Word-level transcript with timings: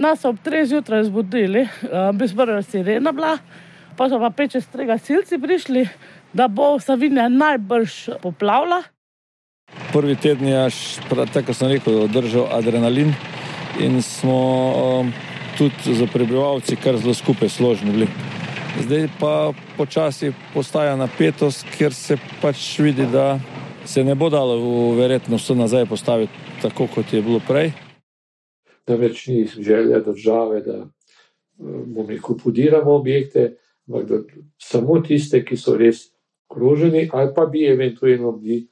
Nas 0.00 0.24
ob 0.24 0.36
3 0.44 0.64
zjutraj 0.64 1.04
zbudili, 1.04 1.66
bi 2.14 2.26
zbrali 2.26 2.62
sirena 2.62 3.12
bila, 3.12 3.34
pa 3.96 4.08
so 4.08 4.16
pa 4.18 4.30
peče 4.30 4.60
strega 4.60 4.96
silci 4.98 5.38
prišli, 5.38 5.82
da 6.32 6.48
bo 6.48 6.78
Savinja 6.80 7.28
najbrž 7.28 7.96
poplavila. 8.22 8.82
Prvi 9.92 10.16
teden 10.16 10.48
je, 10.48 10.70
tako 11.32 11.54
sem 11.54 11.68
rekel, 11.68 12.08
držal 12.08 12.48
adrenalin 12.52 13.12
in 13.80 14.00
smo 14.02 14.38
um, 14.70 15.12
tudi 15.58 15.94
za 15.94 16.06
prebivalci 16.06 16.76
kar 16.76 16.96
zelo 16.96 17.14
skupaj 17.14 17.48
složni 17.48 17.92
bili. 17.92 18.08
Zdaj 18.80 19.08
pa 19.20 19.52
počasi 19.76 20.32
postaja 20.54 20.96
napetost, 20.96 21.66
ker 21.76 21.92
se 21.94 22.16
pač 22.40 22.78
vidi, 22.78 23.04
da 23.06 23.36
se 23.84 24.04
ne 24.04 24.14
bo 24.14 24.30
dalo 24.32 24.56
verjetno 24.96 25.36
vse 25.36 25.54
nazaj 25.54 25.86
postaviti 25.86 26.32
tako, 26.62 26.86
kot 26.86 27.12
je 27.12 27.22
bilo 27.22 27.44
prej. 27.44 27.89
Da 28.86 28.96
več 28.96 29.26
ni 29.28 29.44
želja 29.46 30.00
države, 30.00 30.62
da 30.64 30.78
bomo 31.58 32.08
rekel, 32.08 32.36
podiramo 32.42 32.94
objekte, 32.96 33.56
ampak 33.88 34.08
da 34.08 34.20
samo 34.58 35.00
tiste, 35.04 35.44
ki 35.44 35.56
so 35.56 35.76
res 35.76 36.08
ogroženi 36.50 37.08
ali 37.12 37.34
pa 37.34 37.46
bi 37.46 37.66
eventualno 37.66 38.32
bili. 38.32 38.66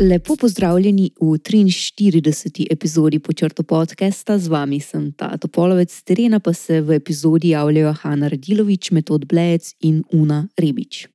Lepo 0.00 0.36
pozdravljeni 0.36 1.10
v 1.20 1.24
43. 1.24 2.66
epizodi 2.70 3.18
počrto 3.18 3.62
podcasta, 3.62 4.38
z 4.38 4.48
vami 4.48 4.80
sem 4.80 5.12
Tato 5.12 5.48
Polovec, 5.48 5.88
z 5.92 6.02
terena 6.04 6.40
pa 6.40 6.52
se 6.52 6.80
v 6.80 7.00
epizodi 7.00 7.48
javljajo 7.48 7.92
Hanna 7.92 8.28
Radilovič, 8.28 8.90
Metod 8.90 9.24
Blec 9.24 9.72
in 9.80 10.04
Una 10.12 10.48
Rebič. 10.58 11.08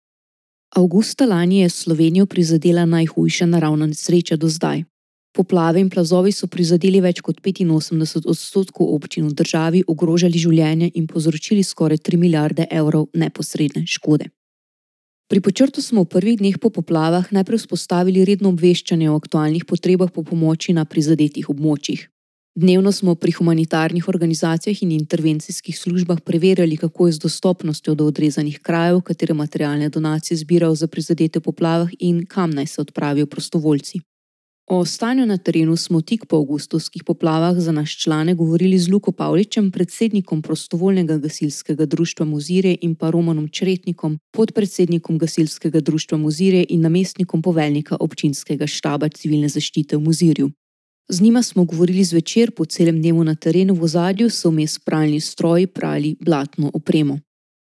Augusta 0.75 1.25
lani 1.25 1.59
je 1.59 1.69
Slovenijo 1.69 2.25
prizadela 2.25 2.85
najhujša 2.85 3.45
naravna 3.45 3.85
nesreča 3.85 4.35
do 4.35 4.49
zdaj. 4.49 4.83
Poplave 5.33 5.79
in 5.79 5.89
plazovi 5.89 6.31
so 6.31 6.47
prizadeli 6.47 7.01
več 7.01 7.21
kot 7.21 7.37
85 7.37 8.25
odstotkov 8.25 8.95
občin 8.95 9.27
v 9.27 9.33
državi, 9.33 9.83
ogrožali 9.87 10.37
življenje 10.37 10.91
in 10.95 11.07
povzročili 11.07 11.63
skoraj 11.63 11.97
3 11.97 12.17
milijarde 12.17 12.65
evrov 12.71 13.07
neposredne 13.13 13.85
škode. 13.85 14.25
Pri 15.31 15.39
počrtu 15.39 15.79
smo 15.79 16.03
v 16.03 16.11
prvih 16.11 16.35
dneh 16.43 16.59
po 16.59 16.67
poplavah 16.67 17.23
najprej 17.31 17.63
vzpostavili 17.63 18.19
redno 18.27 18.51
obveščanje 18.51 19.07
o 19.07 19.15
aktualnih 19.15 19.63
potrebah 19.63 20.11
po 20.11 20.27
pomoči 20.27 20.75
na 20.75 20.83
prizadetih 20.83 21.47
območjih. 21.47 22.03
Dnevno 22.51 22.91
smo 22.91 23.15
pri 23.15 23.31
humanitarnih 23.31 24.09
organizacijah 24.11 24.75
in 24.83 24.91
intervencijskih 24.91 25.71
službah 25.71 26.19
preverjali, 26.19 26.75
kako 26.75 27.07
je 27.07 27.15
z 27.15 27.23
dostopnostjo 27.23 27.95
do 27.95 28.11
odrezanih 28.11 28.59
krajev, 28.59 28.99
katere 29.07 29.31
materialne 29.31 29.87
donacije 29.87 30.35
zbirajo 30.43 30.75
za 30.75 30.91
prizadete 30.91 31.39
poplavah 31.39 31.87
in 31.99 32.25
kam 32.27 32.51
naj 32.51 32.67
se 32.67 32.81
odpravijo 32.81 33.25
prostovoljci. 33.25 34.03
O 34.73 34.85
stanju 34.85 35.25
na 35.25 35.37
terenu 35.37 35.75
smo 35.75 35.99
tik 36.01 36.25
po 36.25 36.37
avgustovskih 36.37 37.03
poplavah 37.03 37.57
za 37.59 37.71
naš 37.71 37.97
člane 37.97 38.33
govorili 38.33 38.79
z 38.79 38.91
Luko 38.91 39.11
Pavličem, 39.11 39.71
predsednikom 39.71 40.41
prostovoljnega 40.41 41.17
gasilskega 41.17 41.85
društva 41.85 42.25
Muzire 42.25 42.77
in 42.81 42.95
pa 42.95 43.09
Romanom 43.09 43.49
Čretnikom, 43.49 44.19
podpredsednikom 44.31 45.17
gasilskega 45.17 45.79
društva 45.79 46.17
Muzire 46.17 46.63
in 46.69 46.81
namestnikom 46.81 47.41
poveljnika 47.41 47.97
občinskega 47.99 48.67
štaba 48.67 49.09
civilne 49.09 49.49
zaščite 49.49 49.97
v 49.97 49.99
Muzirju. 49.99 50.49
Z 51.09 51.21
njima 51.21 51.43
smo 51.43 51.65
govorili 51.65 52.03
zvečer 52.03 52.51
po 52.51 52.65
celem 52.65 53.01
dnevu 53.01 53.23
na 53.23 53.35
terenu, 53.35 53.75
v 53.75 53.83
ozadju 53.83 54.29
so 54.29 54.49
vmes 54.49 54.79
pralni 54.79 55.19
stroji 55.19 55.67
prali 55.67 56.15
blatno 56.19 56.71
opremo. 56.73 57.19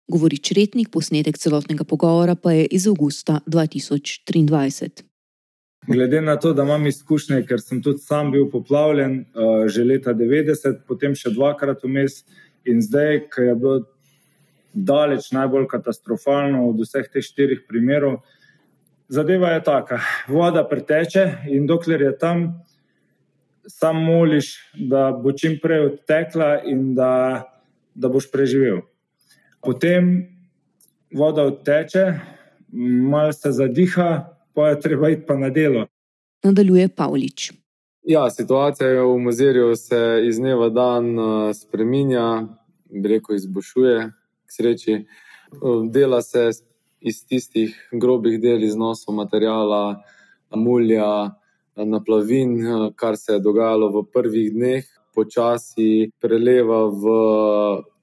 Govori 0.09 0.39
Čretnik, 0.39 0.91
posnetek 0.91 1.39
celotnega 1.39 1.85
pogovora 1.85 2.35
pa 2.35 2.53
je 2.53 2.67
iz 2.67 2.87
avgusta 2.87 3.41
2023. 3.47 5.12
Glede 5.87 6.21
na 6.21 6.37
to, 6.37 6.53
da 6.53 6.63
imam 6.63 6.87
izkušnje, 6.87 7.41
ker 7.47 7.61
sem 7.61 7.83
tudi 7.83 7.99
sam 7.99 8.31
bil 8.31 8.47
poplavljen 8.51 9.17
uh, 9.19 9.67
že 9.67 9.85
leta 9.85 10.15
90, 10.15 10.85
potem 10.87 11.17
še 11.19 11.33
dvakrat 11.35 11.83
vmes 11.83 12.21
in 12.65 12.79
zdaj, 12.83 13.25
ki 13.33 13.49
je 13.49 13.55
bilo 13.59 13.81
daleč 14.73 15.33
najbolj 15.35 15.67
katastrofalno 15.73 16.69
od 16.69 16.79
vseh 16.85 17.09
teh 17.11 17.25
štirih 17.27 17.65
primerov, 17.69 18.21
zadeva 19.11 19.57
je 19.57 19.65
taka. 19.67 19.99
Voda 20.29 20.63
preteče 20.69 21.25
in 21.51 21.67
dokler 21.67 22.07
je 22.07 22.13
tam, 22.19 22.45
sam 23.67 23.99
moliš, 24.07 24.55
da 24.79 25.11
bo 25.13 25.35
čim 25.35 25.59
prej 25.63 25.89
odtekla 25.91 26.63
in 26.63 26.95
da, 26.95 27.43
da 27.95 28.09
boš 28.09 28.31
preživel. 28.31 28.85
Potem 29.63 30.29
voda 31.11 31.43
odteče, 31.51 32.07
malo 32.71 33.33
se 33.35 33.51
zadiha, 33.53 34.32
pa 34.55 34.69
je 34.69 34.81
treba 34.81 35.11
iti 35.11 35.27
pa 35.27 35.37
na 35.37 35.51
delo. 35.51 35.87
Nadaljuje 36.43 36.89
Pavlič. 36.89 37.53
Ja, 38.03 38.31
situacija 38.31 39.05
v 39.05 39.19
muzejju 39.19 39.77
se 39.77 40.23
iz 40.27 40.39
dneva 40.39 40.67
v 40.67 40.75
dan 40.75 41.19
uh, 41.19 41.55
spreminja, 41.55 42.49
reko 43.05 43.35
izboljšuje, 43.35 44.11
k 44.47 44.51
sreči. 44.57 44.97
Uh, 45.61 45.87
dela 45.87 46.23
se 46.23 46.51
iz 47.01 47.23
tistih 47.27 47.77
grobih 47.93 48.41
del, 48.43 48.65
iznosov 48.65 49.15
materijala, 49.15 50.03
mulja, 50.55 51.31
naplavin, 51.77 52.59
uh, 52.67 52.91
kar 52.97 53.17
se 53.17 53.37
je 53.37 53.41
dogajalo 53.41 53.93
v 53.95 54.05
prvih 54.13 54.51
dneh, 54.53 54.85
počasi 55.15 56.11
preleva 56.21 56.89
v 56.91 57.07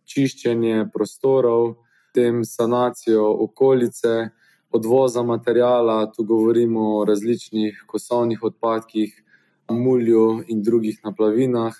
čiščenje 0.07 0.87
prostorov, 0.93 1.75
tem 2.15 2.45
sanacijo 2.45 3.27
okolice 3.43 4.29
odvoza 4.71 5.23
materijala, 5.23 6.11
tu 6.11 6.23
govorimo 6.23 6.97
o 6.97 7.05
različnih 7.05 7.83
kosovnih 7.87 8.43
odpadkih, 8.43 9.23
mulju 9.69 10.43
in 10.47 10.63
drugih 10.63 10.99
naplavinah. 11.03 11.73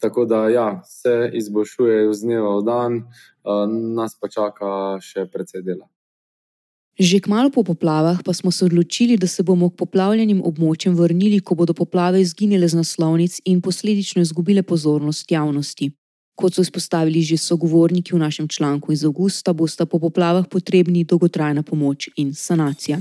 Tako 0.00 0.24
da 0.24 0.48
ja, 0.48 0.82
se 0.84 1.30
izboljšuje 1.34 2.10
iz 2.10 2.20
dneva 2.20 2.56
v 2.56 2.62
dan, 2.64 3.02
nas 3.94 4.16
pa 4.20 4.28
čaka 4.28 4.98
še 5.00 5.26
precej 5.26 5.62
dela. 5.62 5.88
Že 7.00 7.20
kmalo 7.24 7.48
po 7.48 7.64
poplavah 7.64 8.20
pa 8.24 8.32
smo 8.32 8.50
se 8.50 8.64
odločili, 8.64 9.16
da 9.16 9.26
se 9.26 9.42
bomo 9.42 9.70
k 9.70 9.76
poplavljenim 9.76 10.42
območjem 10.44 10.96
vrnili, 10.96 11.40
ko 11.40 11.54
bodo 11.54 11.72
poplave 11.72 12.20
izginile 12.20 12.68
z 12.68 12.76
naslovnic 12.76 13.40
in 13.44 13.60
posledično 13.60 14.22
izgubile 14.22 14.62
pozornost 14.62 15.32
javnosti. 15.32 15.92
Kot 16.40 16.54
so 16.56 16.62
izpostavili 16.64 17.20
že 17.20 17.36
sogovorniki 17.36 18.14
v 18.14 18.18
našem 18.18 18.48
članku 18.48 18.92
iz 18.92 19.04
avgusta, 19.04 19.52
bosta 19.52 19.86
po 19.86 19.98
poplavah 19.98 20.48
potrebni 20.48 21.04
dolgotrajna 21.04 21.62
pomoč 21.62 22.08
in 22.16 22.34
sanacija. 22.34 23.00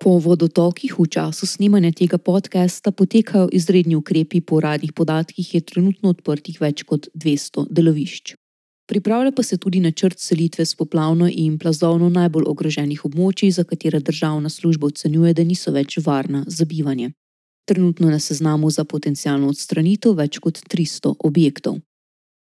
Po 0.00 0.18
vodotokih 0.18 0.98
v 0.98 1.06
času 1.06 1.46
snemanja 1.46 1.92
tega 1.92 2.18
podcasta 2.18 2.90
potekajo 2.90 3.48
izredni 3.52 3.94
ukrepi, 3.94 4.40
po 4.40 4.58
uradnih 4.58 4.92
podatkih 4.92 5.54
je 5.54 5.60
trenutno 5.60 6.10
odprtih 6.10 6.58
več 6.60 6.82
kot 6.82 7.06
200 7.14 7.68
delovišč. 7.70 8.39
Pripravlja 8.90 9.30
pa 9.32 9.42
se 9.42 9.56
tudi 9.56 9.80
načrt 9.80 10.18
selitve 10.18 10.64
s 10.66 10.74
poplavno 10.74 11.28
in 11.32 11.58
plazovno 11.58 12.08
najbolj 12.08 12.44
ogroženih 12.46 13.04
območij, 13.06 13.52
za 13.54 13.64
katere 13.64 14.00
državna 14.00 14.50
služba 14.50 14.86
ocenjuje, 14.86 15.34
da 15.34 15.44
niso 15.44 15.70
več 15.70 15.98
varna 16.06 16.42
za 16.46 16.64
bivanje. 16.64 17.12
Trenutno 17.70 18.10
na 18.10 18.18
seznamu 18.18 18.70
za 18.70 18.84
potencijalno 18.84 19.52
odstranitev 19.54 20.16
več 20.18 20.40
kot 20.42 20.58
300 20.74 21.14
objektov. 21.30 21.78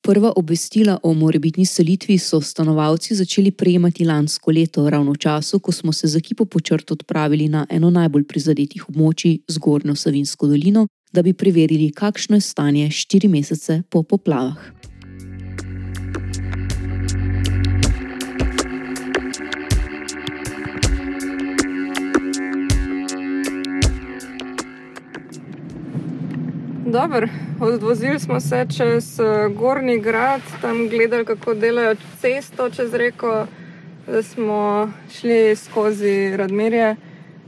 Prva 0.08 0.32
obvestila 0.36 0.96
o 1.04 1.14
morebitni 1.14 1.66
selitvi 1.66 2.18
so 2.18 2.40
stanovalci 2.42 3.20
začeli 3.20 3.52
prejemati 3.52 4.08
lansko 4.08 4.56
leto, 4.56 4.88
ravno 4.90 5.12
v 5.12 5.20
času, 5.28 5.60
ko 5.60 5.76
smo 5.76 5.92
se 5.92 6.08
z 6.08 6.24
ekipo 6.24 6.46
počrt 6.46 6.92
odpravili 6.92 7.50
na 7.50 7.66
eno 7.70 7.90
najbolj 7.90 8.24
prizadetih 8.24 8.88
območij, 8.88 9.42
zgornjo 9.48 9.96
Savinsko 9.96 10.48
dolino, 10.48 10.88
da 11.12 11.22
bi 11.22 11.34
preverili, 11.34 11.92
kakšno 11.92 12.40
je 12.40 12.48
stanje 12.48 12.92
štiri 12.92 13.28
mesece 13.28 13.82
po 13.90 14.04
poplavah. 14.04 14.79
Dobro, 26.92 27.28
odvozili 27.62 28.20
smo 28.20 28.40
se 28.40 28.66
čez 28.78 29.20
eh, 29.20 29.50
Gorni 29.50 30.00
grad, 30.00 30.42
tam 30.62 30.88
gledali, 30.88 31.26
kako 31.26 31.54
delajo 31.54 31.96
cesto 32.22 32.70
čez 32.70 32.94
reko. 32.94 33.46
Zdaj 34.08 34.24
smo 34.24 34.92
šli 35.20 35.56
skozi 35.56 36.38
Radmirje 36.38 36.96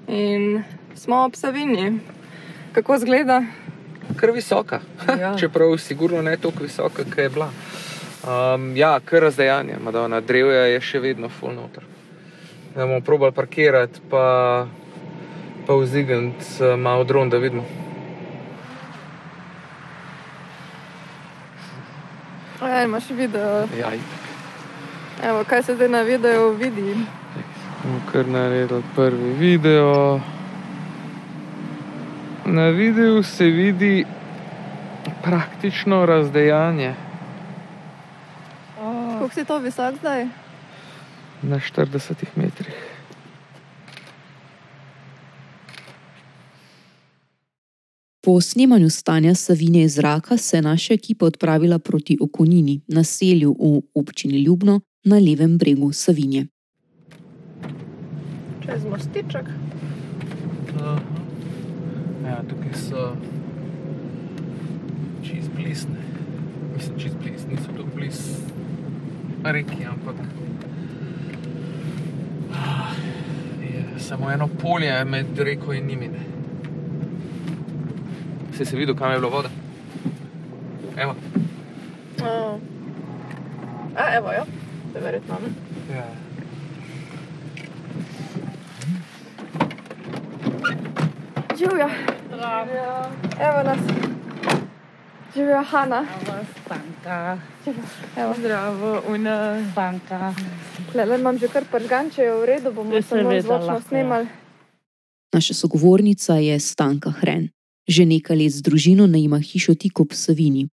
in 0.08 0.64
smo 0.96 1.16
ob 1.26 1.36
Savini. 1.36 2.00
Kako 2.72 2.96
izgleda? 2.96 3.44
Kar 4.16 4.32
visoka. 4.32 4.80
Ja. 5.22 5.38
Čeprav 5.38 5.78
sigurno 5.78 6.22
ne 6.22 6.38
tako 6.38 6.64
visoka, 6.64 7.04
kot 7.04 7.18
je 7.18 7.30
bila. 7.30 7.50
Um, 8.24 8.78
ja, 8.78 9.00
kar 9.00 9.22
razdejanje, 9.22 9.76
Madonna, 9.84 10.22
drevja 10.22 10.66
je 10.66 10.82
še 10.82 11.00
vedno 11.00 11.30
full 11.30 11.56
noter. 11.56 11.84
Da 12.76 12.86
bomo 12.86 13.02
probali 13.02 13.32
parkirati, 13.32 14.02
pa, 14.10 14.68
pa 15.68 15.76
vzdigniti 15.76 16.46
uh, 16.60 16.80
malo 16.80 17.04
dron, 17.04 17.30
da 17.30 17.38
vidimo. 17.38 17.91
Ja, 22.62 22.84
imaš 22.84 23.10
video. 23.10 23.68
Ja. 23.80 23.92
Evo, 25.24 25.44
kaj 25.44 25.64
se 25.64 25.76
zdaj 25.76 25.90
na 25.90 26.02
videu 26.02 26.50
vidi? 26.52 26.96
Bomo 27.84 28.00
kar 28.12 28.28
naredili 28.28 28.84
prvi 28.96 29.34
video. 29.34 30.20
Na 32.46 32.70
videu 32.70 33.24
se 33.24 33.46
vidi 33.46 34.06
praktično 35.24 36.06
razdejanje 36.06 36.96
Kako 39.20 39.34
si 39.34 39.46
to 39.46 39.58
visok 39.58 39.96
zdaj? 39.96 40.28
na 41.44 41.56
40 41.60 42.14
metrih. 42.36 42.91
Po 48.24 48.42
snemanju 48.42 48.90
stanja 48.90 49.36
Savinje 49.36 49.84
iz 49.84 49.96
zraka 49.96 50.38
se 50.38 50.58
je 50.58 50.62
naša 50.62 50.94
ekipa 50.94 51.26
odpravila 51.26 51.80
proti 51.80 52.18
Okonini, 52.22 52.82
naselju 52.88 53.56
v 53.60 53.82
občini 53.94 54.44
Ljubno 54.44 54.82
na 55.04 55.16
levem 55.16 55.58
bregu 55.58 55.92
Savinje. 55.92 56.48
Čez 58.66 58.86
mostiček. 58.90 59.46
Ja, 62.26 62.44
tukaj 62.50 62.74
so 62.74 63.16
čez 65.24 65.50
blisne. 65.56 66.02
Mislim, 66.76 67.00
čez 67.00 67.12
bliz, 67.24 67.42
niso 67.50 67.72
tako 67.78 67.90
bliz 67.96 68.20
reki, 69.44 69.86
ampak 69.90 70.16
ah, 72.54 72.94
je 73.62 74.00
samo 74.00 74.32
eno 74.32 74.48
polje 74.48 75.06
med 75.06 75.40
reko 75.40 75.74
in 75.74 75.88
njimi. 75.88 76.08
ne. 76.08 76.31
Si 78.62 78.66
se 78.66 78.78
videl, 78.78 78.96
kam 78.96 79.12
je 79.12 79.18
bila 79.20 79.32
voda? 79.32 79.50
Evo. 80.98 81.16
Oh. 82.22 82.60
A, 83.96 84.16
evo, 84.16 84.32
jo. 84.32 84.44
To 84.94 84.98
je 84.98 85.04
verjetno. 85.04 85.36
Ja. 85.96 86.06
Živja. 91.58 91.90
Evo 93.40 93.64
nas. 93.64 93.80
Živja 95.36 95.62
Hanna. 95.62 96.06
Stanka, 96.66 97.38
Evo. 98.18 98.34
zdravo, 98.38 99.02
una 99.08 99.72
stanka. 99.72 100.34
Lele 100.94 101.20
imam 101.20 101.38
že 101.38 101.48
kar 101.48 101.64
pržgan, 101.72 102.12
če 102.12 102.22
je 102.22 102.34
v 102.34 102.46
redu, 102.46 102.72
bomo 102.72 102.94
Ja, 102.96 103.02
samo 103.02 103.42
zvočno 103.42 103.74
ja. 103.74 103.82
snemali. 103.82 104.28
Naša 105.34 105.54
sogovornica 105.54 106.34
je 106.34 106.60
Stanka 106.60 107.10
Hren. 107.10 107.50
Že 107.88 108.06
nekaj 108.06 108.38
let 108.38 108.54
z 108.54 108.62
družino 108.62 109.08
najima 109.08 109.40
hišo 109.42 109.74
tik 109.74 110.00
ob 110.00 110.14
Savini. 110.14 110.68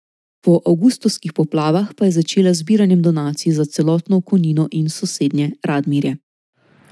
Po 0.43 0.61
avgustovskih 0.65 1.33
poplavah 1.33 1.91
pa 1.97 2.05
je 2.05 2.19
začela 2.19 2.53
zbiranjem 2.53 3.01
donacij 3.01 3.51
za 3.51 3.65
celotno 3.65 4.17
Okonino 4.17 4.67
in 4.71 4.89
sosednje 4.89 5.51
Radmirje. 5.63 6.17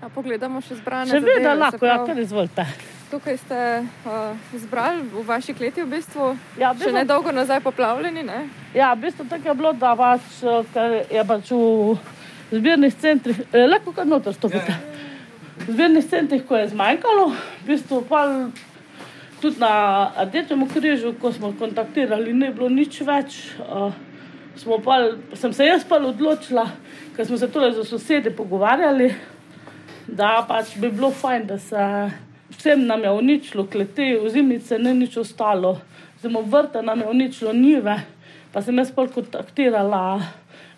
A 0.02 0.10
pogledamo 0.10 0.62
še 0.62 0.76
zbrane 0.76 1.10
Seveda 1.10 1.34
zadeve, 1.34 1.54
se 1.56 1.60
lahko, 1.60 1.86
ja, 1.86 1.96
pravi, 1.96 2.08
kar 2.10 2.20
izvolite. 2.20 2.66
Tukaj 3.10 3.38
ste 3.38 3.60
uh, 3.82 4.36
zbrali 4.60 5.02
v 5.14 5.24
vaši 5.26 5.54
kleti 5.54 5.82
v 5.82 5.90
bistvu, 5.94 6.36
Ja, 6.60 6.74
še 6.74 6.84
bistvu- 6.84 6.94
nedolgo 6.94 7.32
nazaj 7.32 7.62
poplavljeni, 7.64 8.26
ne? 8.26 8.44
Ja, 8.76 8.94
v 8.94 9.08
bistvu 9.08 9.26
tako 9.30 9.50
je 9.50 9.56
bilo, 9.56 9.72
da 9.74 9.96
pač, 9.98 10.44
ker 10.74 11.00
je 11.10 11.24
pač 11.26 11.52
v 11.56 12.60
zbirnih 12.60 12.94
centrih, 13.02 13.40
eh, 13.50 13.66
lahko 13.66 13.96
kar 13.96 14.06
noter 14.06 14.34
stopite. 14.34 14.76
V 15.66 15.74
zbirnih 15.74 16.06
centrih, 16.06 16.46
ko 16.46 16.60
je 16.60 16.70
zmanjkalo, 16.76 17.32
v 17.32 17.66
bistvu 17.66 18.04
pa 18.10 18.52
tudi 19.46 19.60
na 19.62 20.10
Rdečem 20.26 20.66
križu, 20.66 21.14
ko 21.22 21.30
smo 21.32 21.54
kontaktirali, 21.60 22.34
ni 22.34 22.50
bilo 22.50 22.66
nič 22.70 22.98
več. 23.06 23.38
Uh, 23.62 23.94
pa, 24.82 24.96
sem 25.38 25.54
se 25.54 25.68
jaz 25.68 25.84
pa 25.86 26.00
odločila, 26.02 26.66
ker 27.14 27.28
smo 27.28 27.38
se 27.38 27.50
tudi 27.54 27.70
z 27.76 27.86
sosedi 27.86 28.34
pogovarjali, 28.34 29.12
da 30.08 30.40
pač 30.50 30.74
bi 30.82 30.90
bilo 30.90 31.12
fajn, 31.14 31.46
da 31.46 31.60
se 31.62 31.84
vsem 32.56 32.88
nam 32.88 33.04
je 33.06 33.12
uničilo 33.12 33.68
kleti, 33.70 34.16
ozimnice, 34.18 34.80
ni 34.82 34.96
nič 34.98 35.18
ostalo, 35.22 35.76
zelo 36.24 36.42
vrta 36.42 36.82
nam 36.82 37.06
je 37.06 37.12
uničilo 37.14 37.54
njive. 37.54 38.00
Pa 38.54 38.66
sem 38.66 38.78
jaz 38.82 38.90
pol 38.96 39.12
kontaktirala, 39.14 40.24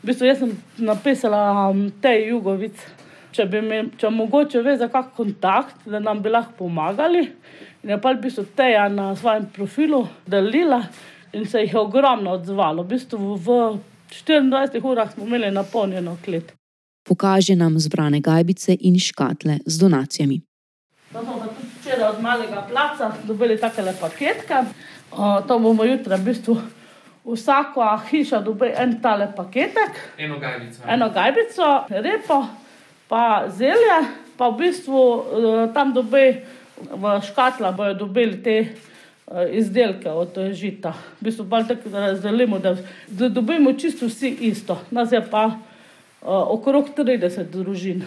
v 0.02 0.12
bistvu 0.12 0.28
jaz 0.28 0.44
sem 0.44 0.56
napisala 0.84 1.70
um, 1.70 1.88
tej 2.04 2.34
jugovic, 2.34 2.84
če 3.32 3.48
bi 3.48 3.64
mi, 3.64 3.80
če 3.96 4.12
mogoče 4.12 4.66
ve 4.66 4.76
za 4.82 4.90
kak 4.92 5.14
kontakt, 5.16 5.86
da 5.86 6.04
nam 6.04 6.20
bi 6.20 6.34
lahko 6.34 6.66
pomagali. 6.66 7.30
In 7.88 7.92
je 7.96 8.02
pa 8.04 8.12
v 8.12 8.20
bistvu 8.20 8.44
teja 8.52 8.90
na 8.92 9.16
svojem 9.16 9.46
profilu 9.48 10.02
delila 10.28 10.82
in 11.32 11.46
se 11.48 11.62
jih 11.62 11.74
je 11.74 11.80
ogromno 11.80 12.34
odzvalo. 12.36 12.84
V 12.84 12.88
bistvu 12.88 13.36
v 13.40 13.80
24 14.12 14.84
urah 14.84 15.14
smo 15.14 15.24
imeli 15.24 15.52
napolnjeno 15.52 16.18
klet. 16.26 16.52
Pokaže 17.08 17.56
nam 17.56 17.80
zbrane 17.80 18.20
gajbice 18.20 18.76
in 18.80 19.00
škatle 19.00 19.60
z 19.66 19.80
donacijami. 19.80 20.42
To 21.14 21.24
smo 21.24 21.40
pa 21.40 21.48
tudi 21.48 21.70
včeraj 21.80 22.10
od 22.10 22.22
malega 22.22 22.66
placa 22.68 23.14
dobili 23.24 23.56
takele 23.60 23.96
paketke. 24.02 24.60
Uh, 25.16 25.48
to 25.48 25.60
bomo 25.60 25.88
jutri 25.88 26.16
v 26.20 26.28
bistvu 26.28 26.60
vsaka 27.24 28.04
hiša 28.10 28.44
dobi 28.44 28.68
en 28.76 29.00
tale 29.02 29.32
paketek, 29.36 29.96
Eno 30.18 30.40
gajbico. 30.40 30.84
eno 30.88 31.10
gajbico, 31.10 31.88
repo, 31.90 32.46
pa 33.08 33.48
zelje, 33.48 34.00
pa 34.38 34.50
v 34.50 34.58
bistvu 34.58 35.00
uh, 35.00 35.74
tam 35.74 35.94
dobi 35.94 36.36
v 36.82 37.22
škatla 37.28 37.72
bojo 37.72 37.94
dobili 37.94 38.44
te 38.44 38.68
uh, 38.68 39.38
izdelke 39.52 40.12
od 40.12 40.38
eh, 40.38 40.54
žita. 40.54 40.94
V 41.22 41.24
bistvu 41.26 41.46
pa 41.50 41.64
tako 41.64 41.90
da 41.90 42.08
razdelimo, 42.08 42.60
da, 42.60 42.78
da 43.08 43.30
dobimo 43.30 43.74
čisto 43.74 44.08
vsi 44.08 44.38
isto. 44.42 44.82
Nas 44.92 45.12
je 45.12 45.22
pa 45.32 45.46
uh, 45.46 45.58
okrog 46.22 46.90
30 46.98 47.50
družin. 47.52 48.04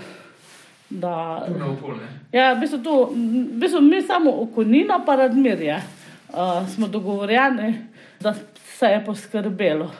Da, 0.90 1.46
Na 1.58 1.70
okolje. 1.70 2.06
Ja, 2.32 2.52
v 2.52 2.60
bistvu, 2.60 2.78
tu, 2.82 2.94
v 3.14 3.58
bistvu 3.62 3.80
mi 3.80 4.02
samo 4.02 4.30
okonino, 4.42 5.02
pa 5.06 5.16
radmirje 5.16 5.76
uh, 5.76 6.68
smo 6.74 6.88
dogovorjeni, 6.88 7.74
da 8.20 8.34
se 8.78 8.86
je 8.86 9.04
poskrbelo. 9.06 9.90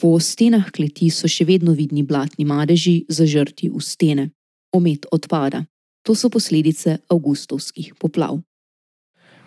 Po 0.00 0.18
stenah 0.20 0.70
kleti 0.74 1.10
so 1.10 1.28
še 1.30 1.44
vedno 1.44 1.72
vidni 1.72 2.02
blatni 2.02 2.44
madeži, 2.44 3.04
zažrti 3.08 3.70
v 3.70 3.80
stene. 3.80 4.30
Omet 4.74 5.06
odpada. 5.12 5.62
To 6.04 6.14
so 6.14 6.28
posledice 6.28 6.98
avgustovskih 7.08 7.94
poplav. 8.00 8.42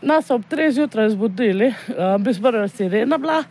Nas 0.02 0.26
so 0.26 0.38
ob 0.38 0.46
treh 0.50 0.72
zjutraj 0.74 1.12
zbudili, 1.14 1.70
uh, 1.70 2.18
bi 2.22 2.34
zbrala 2.34 2.68
sirena 2.70 3.18
bila, 3.18 3.44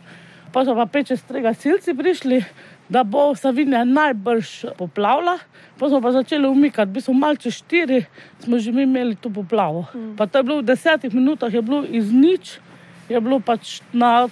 pa 0.53 0.63
so 0.65 0.75
pa 0.75 0.85
peče 0.91 1.17
strega 1.17 1.53
silci 1.53 1.95
prišli, 1.95 2.41
da 2.89 3.03
bo 3.03 3.35
Savinja 3.35 3.83
najbrž 3.83 4.73
poplavila. 4.77 5.37
Pa 5.79 5.89
smo 5.89 6.01
pa 6.01 6.11
začeli 6.11 6.47
umikati, 6.47 6.91
bi 6.91 7.01
smo 7.01 7.13
malce 7.13 7.51
štiri, 7.51 8.05
smo 8.43 8.59
že 8.59 8.71
mi 8.71 8.83
imeli 8.83 9.15
to 9.15 9.29
poplavo. 9.29 9.85
Pa 10.17 10.27
to 10.27 10.39
je 10.39 10.43
bilo 10.43 10.57
v 10.61 10.67
desetih 10.67 11.13
minutah, 11.13 11.53
je 11.53 11.61
bilo 11.61 11.83
iz 11.85 12.11
nič, 12.11 12.59
je 13.09 13.19
bilo 13.21 13.39
pač 13.39 13.81
na 13.93 14.27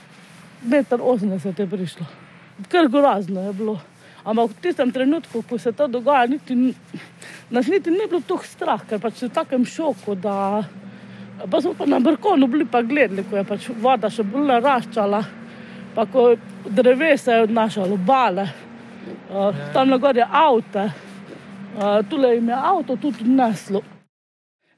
meter 0.64 1.00
80 1.00 1.60
je 1.60 1.68
prišlo. 1.68 2.06
Kar 2.72 2.88
grozno 2.88 3.42
je 3.42 3.54
bilo. 3.54 3.80
Ampak 4.26 4.56
v 4.56 4.62
tistem 4.62 4.92
trenutku, 4.92 5.44
ko 5.46 5.58
se 5.62 5.72
to 5.72 5.88
dogaja, 5.88 6.26
niti, 6.28 6.56
nas 7.54 7.68
niti 7.70 7.94
ni 7.94 8.08
bilo 8.10 8.24
tako 8.26 8.48
strah, 8.50 8.82
ker 8.90 9.00
pač 9.00 9.22
v 9.22 9.30
takem 9.30 9.66
šoku, 9.70 10.16
da 10.18 10.64
Pa 11.52 11.62
smo 11.62 11.74
pa 11.74 11.86
na 11.86 12.00
balkonu 12.00 12.48
bili 12.48 12.66
pa 12.66 12.82
gledali, 12.82 13.24
ko 13.30 13.38
je 13.38 13.44
pač 13.44 13.68
voda 13.82 14.10
še 14.10 14.24
bolj 14.24 14.48
naraščala, 14.54 15.20
pa 15.96 16.06
ko 16.08 16.30
drevesa 16.66 17.36
je 17.36 17.48
odnašalo, 17.50 17.98
bale, 18.08 18.48
uh, 19.30 19.52
tam 19.74 19.92
na 19.92 20.00
gori 20.00 20.24
avto, 20.24 20.86
uh, 20.88 22.00
tule 22.10 22.36
jim 22.38 22.50
je 22.50 22.62
avto 22.72 22.96
tudi 22.96 23.28
odneslo. 23.28 23.84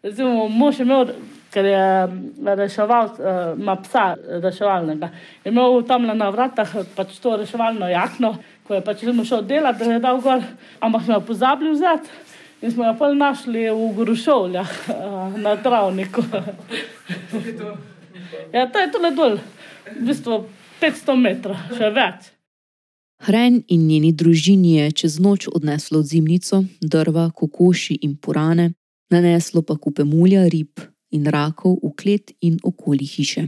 Recimo, 0.04 0.48
mož 0.50 0.80
je 0.80 0.86
imel, 0.88 1.14
ker 1.54 1.66
je 1.66 1.86
mm, 2.08 2.50
reševal, 2.58 3.14
ima 3.58 3.78
psa 3.86 4.08
reševalnega, 4.44 5.12
je 5.46 5.54
imel 5.54 5.82
tam 5.88 6.10
na 6.10 6.32
vratah 6.34 6.74
pač 6.98 7.20
to 7.22 7.38
reševalno 7.38 7.90
jakno, 7.90 8.34
ko 8.68 8.76
je 8.76 8.84
pač 8.84 9.04
recimo 9.04 9.26
šel 9.26 9.46
delati, 9.48 9.86
da 9.86 9.94
je 9.94 10.00
dal 10.04 10.22
gor, 10.22 10.44
ampak 10.80 11.04
smo 11.04 11.14
jo 11.14 11.22
pozabili 11.28 11.72
vzeti. 11.72 12.10
In 12.62 12.72
smo 12.72 12.86
jo 12.86 12.94
pol 12.98 13.14
našli 13.16 13.68
v 13.70 13.92
Grušovljah, 13.98 14.72
eh, 14.90 15.40
na 15.40 15.56
travniku. 15.62 16.24
ja, 18.56 18.66
to 18.66 18.80
je 18.80 18.92
tole 18.92 19.12
dol, 19.12 19.38
v 19.94 20.08
bistvu 20.10 20.42
500 20.82 21.16
metrov, 21.22 21.60
še 21.78 21.92
več. 21.94 22.34
Hren 23.26 23.62
in 23.68 23.88
njeni 23.88 24.12
družini 24.14 24.78
je 24.78 24.92
čez 25.04 25.20
noč 25.20 25.48
odneslo 25.50 26.02
zimnico, 26.02 26.64
drva, 26.82 27.30
kokoši 27.34 28.00
in 28.06 28.18
purane, 28.18 28.74
naneslo 29.10 29.62
pa 29.62 29.78
kupe 29.78 30.06
mulja, 30.06 30.46
rib 30.50 30.82
in 31.12 31.26
rakov 31.26 31.78
v 31.82 31.94
klet 31.98 32.34
in 32.42 32.58
okoli 32.64 33.06
hiše. 33.06 33.48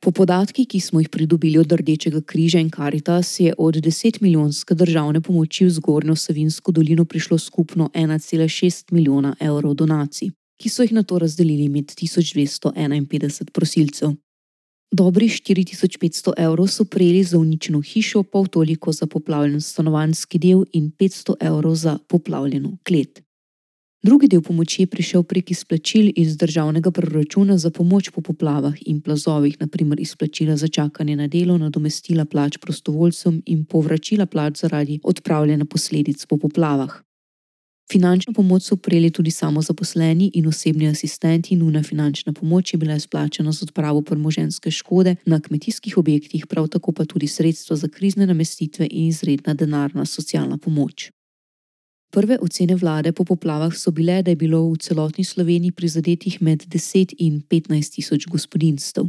Po 0.00 0.10
podatkih, 0.16 0.64
ki 0.64 0.78
smo 0.80 1.00
jih 1.00 1.10
pridobili 1.12 1.58
od 1.60 1.72
Rdečega 1.72 2.22
križa 2.24 2.58
in 2.58 2.70
Karitas, 2.70 3.40
je 3.40 3.52
od 3.58 3.74
10 3.84 4.22
milijonske 4.22 4.74
državne 4.74 5.20
pomoči 5.20 5.66
v 5.66 5.70
Zgornjo 5.70 6.16
Savinsko 6.16 6.72
dolino 6.72 7.04
prišlo 7.04 7.38
skupno 7.38 7.90
1,6 7.94 8.92
milijona 8.92 9.34
evrov 9.40 9.74
donacij, 9.74 10.30
ki 10.56 10.68
so 10.68 10.82
jih 10.82 10.92
na 10.96 11.02
to 11.02 11.18
razdelili 11.18 11.68
med 11.68 11.92
1251 11.92 13.50
prosilcev. 13.52 14.16
Dobrih 14.92 15.32
4500 15.32 16.32
evrov 16.36 16.68
so 16.68 16.84
prejeli 16.84 17.22
za 17.24 17.38
uničeno 17.38 17.80
hišo, 17.80 18.22
pol 18.22 18.46
toliko 18.46 18.92
za 18.92 19.06
poplavljen 19.06 19.60
stanovanjski 19.60 20.38
del 20.38 20.64
in 20.72 20.92
500 20.98 21.34
evrov 21.40 21.74
za 21.74 21.98
poplavljeno 22.08 22.78
klet. 22.88 23.22
Drugi 24.02 24.28
del 24.28 24.40
pomoči 24.40 24.82
je 24.82 24.86
prišel 24.86 25.22
prek 25.28 25.50
izplačil 25.50 26.06
iz 26.16 26.36
državnega 26.36 26.90
proračuna 26.90 27.58
za 27.58 27.70
pomoč 27.70 28.08
po 28.10 28.20
poplavah 28.20 28.74
in 28.86 29.00
plazovih, 29.00 29.60
naprimer 29.60 30.00
izplačila 30.00 30.56
za 30.56 30.68
čakanje 30.68 31.16
na 31.16 31.26
delo, 31.28 31.58
nadomestila 31.58 32.24
plač 32.24 32.56
prostovoljcem 32.56 33.42
in 33.46 33.64
povračila 33.64 34.26
plač 34.26 34.64
zaradi 34.64 35.00
odpravljanja 35.04 35.64
posledic 35.64 36.26
po 36.26 36.38
poplavah. 36.38 37.02
Finančno 37.92 38.32
pomoč 38.32 38.62
so 38.62 38.76
prejeli 38.76 39.10
tudi 39.10 39.30
samozaposleni 39.30 40.30
in 40.34 40.46
osebni 40.46 40.88
asistenti, 40.88 41.56
nujna 41.56 41.82
finančna 41.82 42.32
pomoč 42.32 42.74
je 42.74 42.78
bila 42.78 42.94
izplačena 42.94 43.52
za 43.52 43.64
odpravo 43.68 44.02
premoženske 44.02 44.70
škode 44.70 45.16
na 45.26 45.40
kmetijskih 45.40 45.98
objektih, 45.98 46.46
prav 46.46 46.68
tako 46.68 46.92
pa 46.92 47.04
tudi 47.04 47.26
sredstva 47.26 47.76
za 47.76 47.88
krizne 47.88 48.26
namestitve 48.26 48.86
in 48.90 49.08
izredna 49.08 49.54
denarna 49.54 50.04
socialna 50.04 50.58
pomoč. 50.58 51.10
Prve 52.10 52.38
ocene 52.42 52.74
vlade 52.74 53.12
po 53.12 53.24
poplavah 53.24 53.74
so 53.74 53.90
bile, 53.90 54.22
da 54.22 54.30
je 54.30 54.36
bilo 54.36 54.64
v 54.66 54.78
celotni 54.82 55.24
Sloveniji 55.24 55.70
prizadetih 55.70 56.42
med 56.42 56.66
10 56.66 57.14
in 57.18 57.42
15 57.46 57.94
tisoč 57.94 58.26
gospodinstv. 58.26 59.06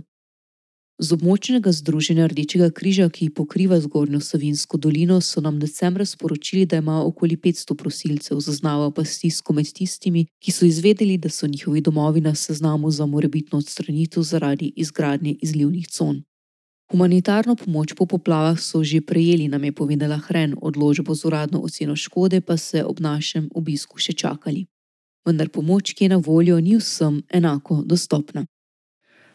Z 1.01 1.17
območnega 1.17 1.71
združenja 1.73 2.27
Rdečega 2.29 2.69
križa, 2.69 3.09
ki 3.09 3.31
pokriva 3.33 3.79
zgornjo 3.81 4.19
Savinsko 4.21 4.77
dolino, 4.77 5.17
so 5.17 5.41
nam 5.41 5.57
decembra 5.57 6.05
sporočili, 6.05 6.67
da 6.69 6.77
ima 6.77 7.01
okoli 7.01 7.37
500 7.41 7.73
prosilcev, 7.73 8.37
zaznava 8.37 8.91
pa 8.93 9.01
stisko 9.01 9.53
med 9.53 9.73
tistimi, 9.73 10.27
ki 10.37 10.51
so 10.53 10.69
izvedeli, 10.69 11.17
da 11.17 11.29
so 11.29 11.47
njihovi 11.47 11.81
domovi 11.81 12.21
na 12.21 12.35
seznamu 12.35 12.91
za 12.91 13.05
morebitno 13.05 13.57
odstranitev 13.57 14.21
zaradi 14.21 14.73
izgradnje 14.75 15.39
izlivnih 15.41 15.89
con. 15.89 16.21
Humanitarno 16.91 17.55
pomoč 17.55 17.95
po 17.95 18.03
poplavah 18.03 18.59
so 18.59 18.83
že 18.83 18.99
prejeli, 18.99 19.47
nam 19.47 19.63
je 19.63 19.71
povedala 19.71 20.19
Hren, 20.27 20.59
odločbo 20.59 21.15
z 21.15 21.23
uradno 21.23 21.63
oceno 21.63 21.95
škode 21.95 22.43
pa 22.43 22.59
se 22.59 22.83
ob 22.83 22.99
našem 22.99 23.47
obisku 23.55 23.95
še 23.95 24.11
čakali. 24.11 24.67
Vendar 25.23 25.47
pomoč, 25.47 25.95
ki 25.95 26.05
je 26.05 26.09
na 26.11 26.19
voljo, 26.19 26.59
ni 26.59 26.75
vsem 26.75 27.23
enako 27.31 27.87
dostopna. 27.87 28.43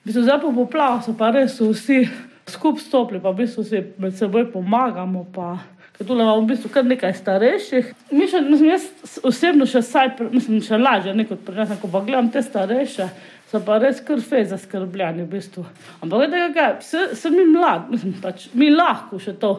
V 0.04 0.12
bistvu 0.12 0.28
zdaj 0.28 0.44
po 0.44 0.52
poplavah 0.52 1.00
so 1.00 1.16
pa 1.16 1.32
res 1.32 1.56
vsi 1.56 2.04
skupaj 2.44 2.84
stopili, 2.84 3.24
pa 3.24 3.32
v 3.32 3.48
bistvu 3.48 3.64
si 3.64 3.80
med 3.96 4.12
seboj 4.12 4.52
pomagamo. 4.52 5.24
Pa. 5.32 5.56
Tu 5.96 6.12
imamo 6.12 6.44
v 6.44 6.52
bistvu 6.52 6.68
kar 6.68 6.84
nekaj 6.84 7.16
starejših. 7.16 7.88
Mi 8.12 8.28
še, 8.28 8.44
mislim, 8.44 8.68
jaz 8.76 8.84
osebno 9.24 9.64
še, 9.64 9.80
saj, 9.80 10.12
mislim, 10.28 10.60
še 10.60 10.76
lažje, 10.76 11.16
kot 11.24 11.40
pri 11.40 11.56
nas, 11.56 11.72
ko 11.80 11.88
pa 11.88 12.04
gledam 12.04 12.28
te 12.28 12.44
starejše 12.44 13.08
so 13.50 13.60
pa 13.64 13.78
res 13.82 14.00
krfe 14.04 14.44
zaskrbljeni. 14.50 15.24
V 15.24 15.32
bistvu. 15.36 15.64
Ampak, 16.04 16.30
da 16.54 16.70
sem 16.82 17.34
mi 17.34 17.46
mlad, 17.52 17.90
mislim, 17.90 18.16
pač, 18.22 18.48
mi 18.54 18.70
lahko 18.74 19.20
še 19.22 19.36
to. 19.40 19.58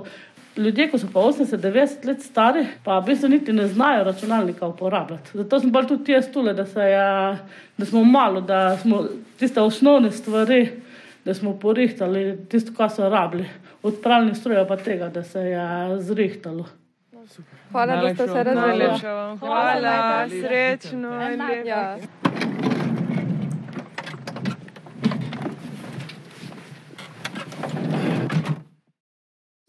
Ljudje, 0.57 0.87
ki 0.89 0.97
so 0.97 1.07
pa 1.13 1.21
80-90 1.21 2.05
let 2.09 2.23
stari, 2.25 2.63
pa 2.83 2.95
v 2.97 3.11
bistvu 3.11 3.29
niti 3.29 3.53
ne 3.53 3.67
znajo 3.69 4.07
računalnika 4.07 4.65
uporabljati. 4.67 5.37
Zato 5.37 5.59
sem 5.61 5.71
bolj 5.71 5.91
tudi 5.91 6.15
jaz 6.15 6.31
tule, 6.33 6.55
da, 6.57 6.65
je, 6.81 7.03
da 7.77 7.85
smo 7.85 8.01
malo, 8.03 8.41
da 8.41 8.77
smo 8.81 9.03
tiste 9.37 9.61
osnovne 9.61 10.09
stvari, 10.11 10.63
da 11.25 11.35
smo 11.37 11.53
porihtali 11.61 12.39
tisto, 12.49 12.73
kar 12.77 12.89
so 12.89 13.09
rabili. 13.09 13.45
Od 13.85 14.01
pravnih 14.03 14.33
strojev 14.37 14.65
pa 14.67 14.79
tega, 14.81 15.11
da 15.13 15.23
se 15.23 15.45
je 15.45 16.01
zrihtalo. 16.09 16.65
Hvala, 17.71 18.01
da 18.01 18.13
ste 18.15 18.27
se 18.27 18.43
razvili. 18.43 18.85
Hvala, 18.99 19.37
Hvala 19.39 20.29
srečno. 20.29 21.21
Ja. 21.65 21.97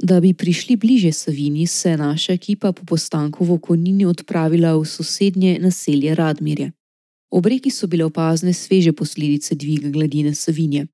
Da 0.08 0.20
bi 0.20 0.32
prišli 0.34 0.76
bliže 0.76 1.12
Savini, 1.12 1.66
se 1.66 1.90
je 1.90 1.96
naša 1.96 2.32
ekipa 2.32 2.72
po 2.72 2.84
postanku 2.84 3.44
v 3.44 3.52
okolini 3.52 4.06
odpravila 4.06 4.72
v 4.76 4.84
sosednje 4.84 5.58
naselje 5.60 6.14
Radmirje. 6.14 6.72
Ob 7.30 7.46
reki 7.46 7.70
so 7.70 7.86
bile 7.86 8.04
opazne 8.04 8.52
sveže 8.52 8.92
posledice 8.92 9.54
dviga 9.54 9.90
gladine 9.90 10.34
Savinje. 10.34 10.86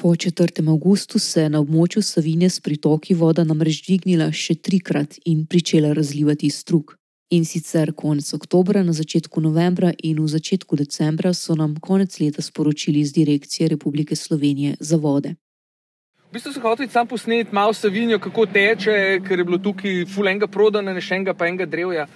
Po 0.00 0.08
4. 0.14 0.68
avgustu 0.68 1.18
se 1.18 1.42
je 1.42 1.48
na 1.50 1.58
območju 1.60 2.02
Savinje 2.02 2.50
s 2.50 2.60
pritoki 2.60 3.14
voda 3.14 3.44
namreč 3.44 3.82
dvignila 3.86 4.30
še 4.32 4.54
trikrat 4.54 5.18
in 5.24 5.46
pričela 5.46 5.92
razlivati 5.92 6.50
strug. 6.50 6.94
In 7.30 7.44
sicer 7.44 7.92
konec 7.92 8.34
oktobra, 8.34 8.82
na 8.82 8.92
začetku 8.92 9.40
novembra 9.40 9.90
in 9.98 10.22
v 10.22 10.28
začetku 10.28 10.76
decembra 10.76 11.34
so 11.34 11.54
nam 11.54 11.74
konec 11.80 12.20
leta 12.20 12.42
sporočili 12.42 13.00
iz 13.00 13.12
Direkcije 13.12 13.68
Republike 13.68 14.16
Slovenije 14.16 14.76
za 14.80 14.96
vode. 14.96 15.34
V 16.26 16.34
bistvu 16.34 16.52
sem 16.52 16.62
hotel 16.62 16.88
sam 16.90 17.06
posneti 17.06 17.54
malo 17.54 17.72
Savinijo, 17.72 18.18
kako 18.18 18.46
teče, 18.50 19.20
ker 19.22 19.38
je 19.38 19.44
bilo 19.46 19.58
tukaj 19.62 20.00
fulenga 20.10 20.48
prodana, 20.50 20.90
ne 20.92 21.00
še 21.00 21.20
enega 21.20 21.36
pa 21.38 21.46
enega 21.46 21.68
drevja. 21.70 22.08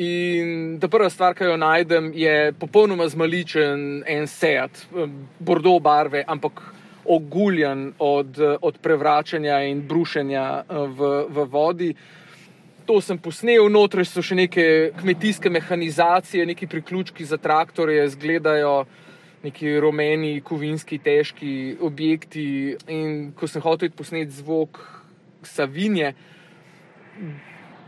In 0.00 0.78
ta 0.80 0.88
prva 0.88 1.10
stvar, 1.12 1.34
ki 1.36 1.44
jo 1.44 1.58
najdem, 1.60 2.08
je 2.16 2.54
popolnoma 2.56 3.04
zmaličen 3.12 4.00
en 4.08 4.24
sejat, 4.26 4.86
bordo 5.44 5.74
barve, 5.84 6.22
ampak 6.24 6.62
oguljen 7.04 7.90
od, 7.98 8.40
od 8.64 8.80
prevračanja 8.80 9.60
in 9.68 9.84
brušenja 9.84 10.46
v, 10.96 11.12
v 11.28 11.46
vodi. 11.52 11.90
To 12.88 12.96
sem 13.04 13.20
posnel, 13.20 13.68
notri 13.68 14.06
so 14.08 14.24
še 14.24 14.40
neke 14.40 14.64
kmetijske 15.02 15.52
mehanizacije, 15.52 16.48
neki 16.48 16.66
priključki 16.66 17.28
za 17.28 17.36
traktorje, 17.36 18.08
izgledajo 18.08 18.86
neki 19.42 19.74
rumeni, 19.80 20.40
kovinski, 20.44 20.98
težki 20.98 21.76
objekti. 21.80 22.76
In 22.92 23.32
ko 23.36 23.48
sem 23.48 23.62
hotel 23.64 23.92
posneti 23.96 24.36
zvok 24.40 24.80
Savinje, 25.42 26.12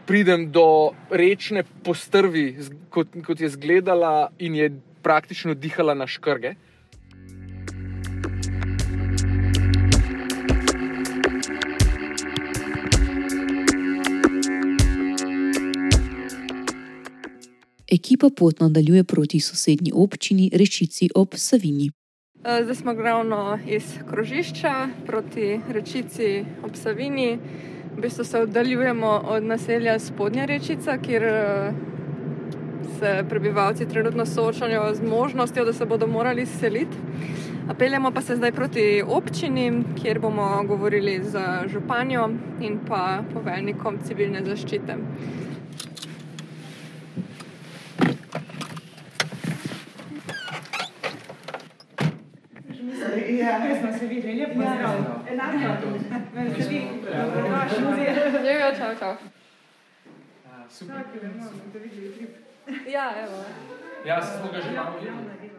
pridem 0.08 0.48
do 0.52 0.92
rečne 1.12 1.64
postrvi, 1.84 2.56
kot, 2.90 3.12
kot 3.26 3.40
je 3.40 3.50
izgledala 3.50 4.30
in 4.38 4.56
je 4.56 4.70
praktično 5.02 5.54
dihala 5.54 5.94
na 5.94 6.06
škrge. 6.06 6.54
Ekipa 18.02 18.30
pot 18.36 18.60
nadaljuje 18.60 19.04
proti 19.04 19.40
sosednji 19.40 19.92
občini 19.94 20.50
Rečici 20.52 21.08
ob 21.14 21.34
Savini. 21.34 21.90
Eh, 22.44 22.64
zdaj 22.64 22.74
smo 22.74 22.92
ravno 22.92 23.58
iz 23.66 23.84
krožišča 24.10 24.88
proti 25.06 25.60
Rečici 25.68 26.44
ob 26.64 26.74
Savini. 26.74 27.38
V 27.96 28.00
bistvu 28.00 28.24
se 28.24 28.38
oddaljujemo 28.38 29.06
od 29.06 29.42
naselja 29.42 29.98
Spodnja 29.98 30.44
Rečica, 30.44 30.98
kjer 30.98 31.22
eh, 31.22 31.72
se 32.98 33.24
prebivalci 33.28 33.88
trenutno 33.88 34.26
soočajo 34.26 34.94
z 34.94 35.02
možnostjo, 35.02 35.64
da 35.64 35.72
se 35.72 35.86
bodo 35.86 36.06
morali 36.06 36.46
seliti. 36.46 36.96
Apeljamo 37.68 38.10
pa 38.10 38.20
se 38.20 38.36
zdaj 38.36 38.52
proti 38.52 39.02
občini, 39.06 39.84
kjer 40.02 40.18
bomo 40.18 40.64
govorili 40.66 41.20
z 41.24 41.38
županjo 41.72 42.28
in 42.60 42.80
pa 42.88 43.22
poveljnikom 43.34 43.98
civilne 44.04 44.44
zaščite. 44.44 44.98
Ja, 53.38 53.80
smo 53.80 53.98
se 53.98 54.06
videli, 54.06 54.40
lepo 54.40 54.54
zdrav. 54.54 54.94
Enako. 55.30 55.98
Se 56.62 56.68
vidi. 56.68 56.86
Ja, 58.60 58.74
čau, 58.78 58.94
čau. 58.98 59.14
Super. 60.70 60.96
Ja, 62.92 63.12
evo. 63.24 63.44
Ja, 64.06 64.22
smo 64.22 64.52
ga 64.52 64.60
že 64.60 64.70
malo 64.70 64.98
videli. 64.98 65.50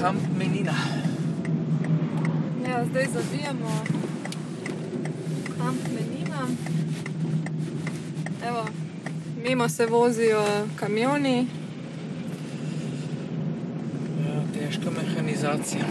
Kamp 0.00 0.20
Menina. 0.38 0.74
Ja, 2.68 2.84
zdaj 2.84 3.04
zavijamo 3.04 3.84
kamp 5.58 5.80
Menina. 5.88 6.48
Evo, 8.48 8.64
mimo 9.42 9.68
se 9.68 9.86
vozijo 9.86 10.44
kamioni. 10.76 11.59
Mehanizacija. 15.42 15.84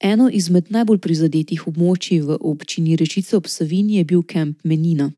Eno 0.00 0.28
izmed 0.32 0.70
najbolj 0.70 0.98
prizadetih 0.98 1.66
območij 1.66 2.20
v 2.20 2.38
občini 2.40 2.96
Rečice 2.96 3.36
ob 3.36 3.46
Savini 3.46 3.96
je 3.96 4.04
bil 4.04 4.22
kamp 4.22 4.58
Menina. 4.64 5.12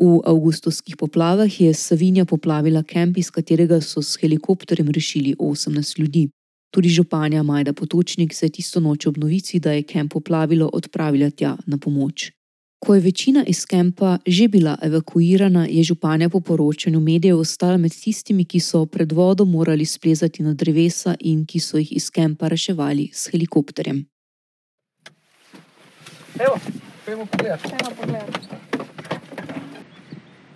V 0.00 0.20
avgustovskih 0.24 0.96
poplavah 0.96 1.60
je 1.60 1.74
Savinja 1.74 2.24
poplavila 2.24 2.82
kemp, 2.82 3.18
iz 3.18 3.30
katerega 3.30 3.80
so 3.80 4.02
s 4.02 4.20
helikopterjem 4.20 4.88
rešili 4.88 5.34
18 5.38 5.98
ljudi. 5.98 6.28
Tudi 6.70 6.88
županja 6.88 7.42
Majda 7.42 7.72
Potočnik 7.72 8.34
se 8.34 8.46
je 8.46 8.50
tisto 8.50 8.80
noč 8.80 9.06
ob 9.06 9.16
novici, 9.16 9.58
da 9.58 9.72
je 9.72 9.82
kemp 9.82 10.12
poplavilo, 10.12 10.70
odpravila 10.72 11.30
tja 11.30 11.56
na 11.66 11.78
pomoč. 11.78 12.37
Ko 12.78 12.94
je 12.94 13.00
večina 13.00 13.44
iz 13.46 13.64
kempa 13.66 14.18
že 14.26 14.48
bila 14.48 14.78
evakuirana, 14.82 15.66
je 15.66 15.82
županja 15.82 16.28
po 16.28 16.40
poročanju 16.40 17.00
medijev 17.00 17.38
ostala 17.38 17.76
med 17.76 17.92
tistimi, 17.92 18.44
ki 18.44 18.60
so 18.60 18.86
pred 18.86 19.12
vodo 19.12 19.44
morali 19.44 19.84
splezati 19.84 20.42
na 20.42 20.54
drevesa 20.54 21.14
in 21.20 21.46
ki 21.46 21.60
so 21.60 21.78
jih 21.78 21.92
iz 21.92 22.10
kempa 22.10 22.48
reševali 22.48 23.10
s 23.12 23.30
helikopterjem. 23.32 24.04
Evo, 26.38 26.58
pojmo 27.06 27.26
pogled. 27.26 27.58
Eno 27.72 27.90
pogled. 28.00 28.38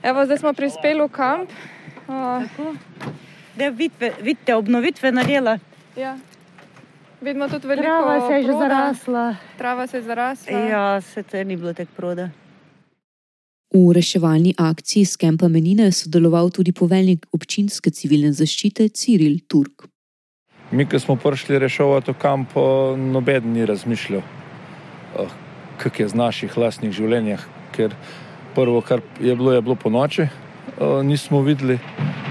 Evo, 0.02 0.24
zdaj 0.24 0.38
smo 0.38 0.52
prispeli 0.52 1.02
v 1.02 1.08
kamp. 1.08 1.50
Uh, 2.08 2.42
Da 3.56 3.68
vidite, 3.68 4.12
vidite 4.20 4.54
obnovitvena 4.54 5.22
dela. 5.24 5.58
ja. 5.96 6.18
Vidimo 7.22 7.48
tudi 7.48 7.66
veliko. 7.66 7.86
Trava 7.86 8.28
se 8.28 8.34
je 8.34 8.42
že 8.42 8.52
zarasla. 8.52 9.36
Trava 9.58 9.86
se 9.86 9.96
je 9.96 10.02
zarasla. 10.02 10.58
Ja, 10.58 11.00
se 11.00 11.22
te 11.22 11.44
ni 11.44 11.56
bilo 11.56 11.72
tako 11.72 11.90
proda. 11.96 12.30
V 13.74 13.92
reševalni 13.94 14.54
akciji 14.58 15.04
s 15.04 15.16
kempa 15.16 15.48
Menina 15.48 15.82
je 15.82 15.92
sodeloval 15.92 16.50
tudi 16.50 16.72
poveljnik 16.72 17.26
občinske 17.32 17.90
civilne 17.90 18.32
zaščite 18.32 18.88
Ciril 18.88 19.38
Turk. 19.48 19.86
Mi, 20.72 20.84
ki 20.88 20.98
smo 20.98 21.16
prišli 21.16 21.58
reševati 21.58 22.10
v 22.10 22.18
kamp, 22.18 22.56
eh, 22.56 22.96
noben 22.96 23.52
ni 23.52 23.66
razmišljal, 23.66 24.22
kak 25.78 26.00
je 26.00 26.08
z 26.08 26.14
naših 26.14 26.56
lastnih 26.56 26.92
življenjih. 26.92 27.40
Ker 27.72 27.94
prvo, 28.54 28.80
kar 28.80 29.00
je 29.20 29.36
bilo, 29.36 29.52
je 29.52 29.62
bilo 29.62 29.76
po 29.76 29.90
noči, 29.90 30.22
eh, 30.22 31.02
nismo 31.04 31.42
videli, 31.42 31.78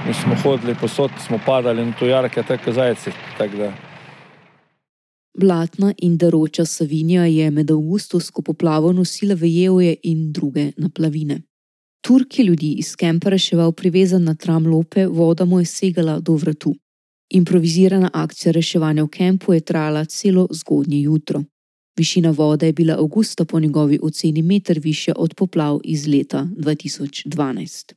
mi 0.07 0.13
smo 0.13 0.35
hodili 0.43 0.75
posod, 0.75 1.11
smo 1.25 1.39
padali 1.45 1.85
na 1.85 1.93
to 1.99 2.05
jarke, 2.05 2.43
tako 2.43 2.71
zajci. 2.71 3.11
Tak 3.37 3.55
da, 3.55 3.71
Blatna 5.33 5.93
in 5.97 6.17
daroča 6.17 6.65
Savinja 6.65 7.25
je 7.25 7.51
med 7.51 7.71
avgustovsko 7.71 8.41
poplavo 8.41 8.91
nosila 8.91 9.35
vejevje 9.35 9.95
in 10.03 10.31
druge 10.31 10.71
naplavine. 10.77 11.41
Turk 12.01 12.39
je 12.39 12.45
ljudi 12.45 12.73
iz 12.73 12.95
kempa 12.95 13.29
reševal 13.29 13.71
privezan 13.71 14.23
na 14.23 14.35
tram 14.35 14.67
lope, 14.67 15.05
voda 15.07 15.45
mu 15.45 15.59
je 15.59 15.65
segala 15.65 16.19
do 16.19 16.35
vratu. 16.35 16.75
Improvizirana 17.29 18.09
akcija 18.13 18.51
reševanja 18.51 19.03
v 19.03 19.07
kempu 19.07 19.53
je 19.53 19.59
trajala 19.59 20.05
celo 20.05 20.47
zgodnje 20.51 21.01
jutro. 21.01 21.43
Višina 21.97 22.31
vode 22.31 22.65
je 22.65 22.73
bila 22.73 22.93
avgusta 22.93 23.45
po 23.45 23.59
njegovi 23.59 23.99
oceni 24.03 24.41
meter 24.41 24.79
više 24.79 25.13
od 25.15 25.33
poplav 25.35 25.79
iz 25.83 26.07
leta 26.07 26.47
2012. 26.57 27.93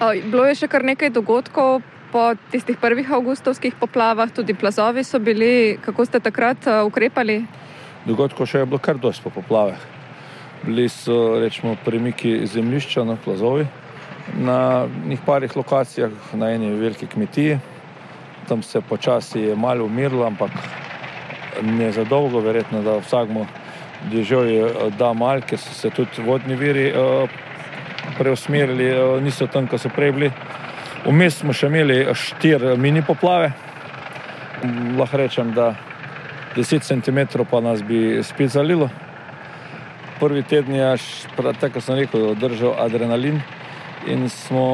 O, 0.00 0.30
Bilo 0.30 0.44
je 0.44 0.54
še 0.54 0.68
kar 0.68 0.84
nekaj 0.84 1.10
dogodkov 1.10 1.80
po 2.14 2.30
tistih 2.54 2.78
prvih 2.78 3.10
avgustovskih 3.10 3.74
poplavah, 3.74 4.30
tudi 4.30 4.54
plazovi 4.54 5.02
so 5.04 5.18
bili. 5.18 5.78
Kako 5.82 6.06
ste 6.06 6.22
takrat 6.22 6.66
uh, 6.70 6.86
ukrepali? 6.86 7.42
dogodkov 8.04 8.48
še 8.48 8.62
je 8.62 8.68
bilo 8.68 8.80
kar 8.80 9.00
dosti 9.00 9.24
po 9.24 9.32
poplavah. 9.32 9.80
Bili 10.64 10.88
so 10.92 11.40
rečemo, 11.40 11.76
premiki 11.84 12.44
zemljišča 12.48 13.04
na 13.04 13.16
plazovi, 13.20 13.66
na 14.36 14.86
parih 15.26 15.56
lokacijah, 15.56 16.12
na 16.32 16.52
eni 16.54 16.72
veliki 16.80 17.08
kmetiji. 17.08 17.58
Tam 18.48 18.62
se 18.62 18.80
počasi 18.80 19.40
je 19.48 19.56
malo 19.56 19.84
umirilo, 19.88 20.26
ampak 20.26 20.52
ne 21.62 21.92
za 21.92 22.04
dolgo, 22.04 22.40
verjetno, 22.44 22.82
da 22.84 22.98
vsakmo 23.00 23.46
deževje 24.12 24.66
eh, 24.68 24.90
da 24.98 25.12
mal, 25.16 25.40
ker 25.40 25.58
so 25.58 25.72
se 25.72 25.90
tudi 25.90 26.24
vodni 26.24 26.56
viri 26.60 26.90
eh, 26.90 27.38
preusmerili, 28.18 28.90
eh, 28.92 29.20
niso 29.24 29.48
tam, 29.48 29.68
ko 29.68 29.80
so 29.80 29.88
prej 29.88 30.12
bili. 30.12 30.32
Vmes 31.04 31.34
smo 31.36 31.52
še 31.52 31.68
imeli 31.68 31.98
štiri 32.16 32.78
mini 32.80 33.02
poplave. 33.04 33.50
Lahko 34.96 35.18
rečem, 35.20 35.50
da 35.52 35.74
10 36.56 36.80
cm 36.80 37.44
pa 37.50 37.60
nas 37.60 37.82
bi 37.84 38.22
spet 38.24 38.54
zalilo. 38.54 38.88
Prvi 40.20 40.42
teden 40.48 40.74
je, 40.78 40.88
tako 41.60 41.82
sem 41.84 41.98
rekel, 42.00 42.32
držal 42.40 42.78
adrenalin 42.80 43.42
in 44.08 44.28
smo 44.32 44.64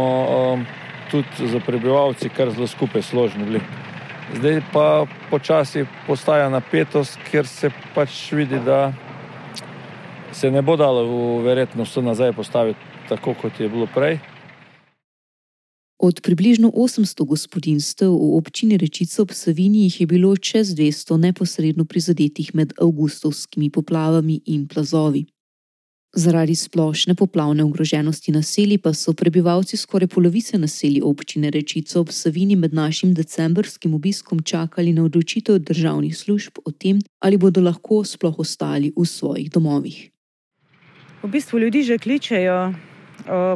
um, 0.55 0.65
tudi 1.11 1.51
za 1.51 1.59
prebivalci 1.67 2.31
kar 2.31 2.55
zelo 2.55 2.67
skupaj 2.71 3.03
složni 3.03 3.45
bili. 3.45 3.61
Zdaj 4.39 4.63
pa 4.73 5.07
počasi 5.31 5.83
postaja 6.07 6.49
napetost, 6.49 7.19
ker 7.31 7.47
se 7.47 7.73
pač 7.95 8.29
vidi, 8.33 8.61
da 8.63 8.93
se 10.31 10.51
ne 10.51 10.63
bo 10.63 10.77
dalo 10.79 11.41
verjetno 11.43 11.83
vse 11.83 12.03
nazaj 12.07 12.33
postaviti 12.39 12.79
tako, 13.09 13.35
kot 13.35 13.61
je 13.61 13.69
bilo 13.69 13.91
prej. 13.91 14.21
Od 16.03 16.21
približno 16.21 16.73
800 16.73 17.25
gospodinstev 17.29 18.09
v 18.09 18.37
občini 18.41 18.77
Rečica 18.81 19.23
ob 19.23 19.37
Savinji 19.37 19.83
jih 19.83 20.01
je 20.01 20.07
bilo 20.07 20.37
čez 20.37 20.73
200 20.73 21.17
neposredno 21.17 21.85
prizadetih 21.85 22.55
med 22.55 22.73
avgustovskimi 22.81 23.71
poplavami 23.71 24.41
in 24.47 24.65
plazovi. 24.69 25.27
Zaradi 26.17 26.55
splošne 26.55 27.15
poplavne 27.15 27.65
ogroženosti 27.65 28.33
naselij 28.33 28.79
pa 28.79 28.95
so 28.95 29.13
prebivalci 29.13 29.77
skoraj 29.77 30.09
polovice 30.09 30.59
naselij 30.59 31.05
občine 31.05 31.51
Rečica 31.51 32.01
ob 32.01 32.09
Savinji 32.11 32.57
med 32.57 32.75
našim 32.75 33.15
decembrskim 33.15 33.95
obiskom 33.95 34.43
čakali 34.43 34.93
na 34.93 35.05
odločitev 35.05 35.59
državnih 35.59 36.17
služb 36.17 36.65
o 36.65 36.71
tem, 36.71 36.99
ali 37.21 37.37
bodo 37.37 37.61
lahko 37.61 38.05
sploh 38.05 38.39
ostali 38.39 38.93
v 38.97 39.05
svojih 39.05 39.51
domovih. 39.51 40.11
V 41.23 41.29
bistvu 41.29 41.59
ljudi 41.59 41.83
že 41.83 41.99
kličejo, 41.99 42.73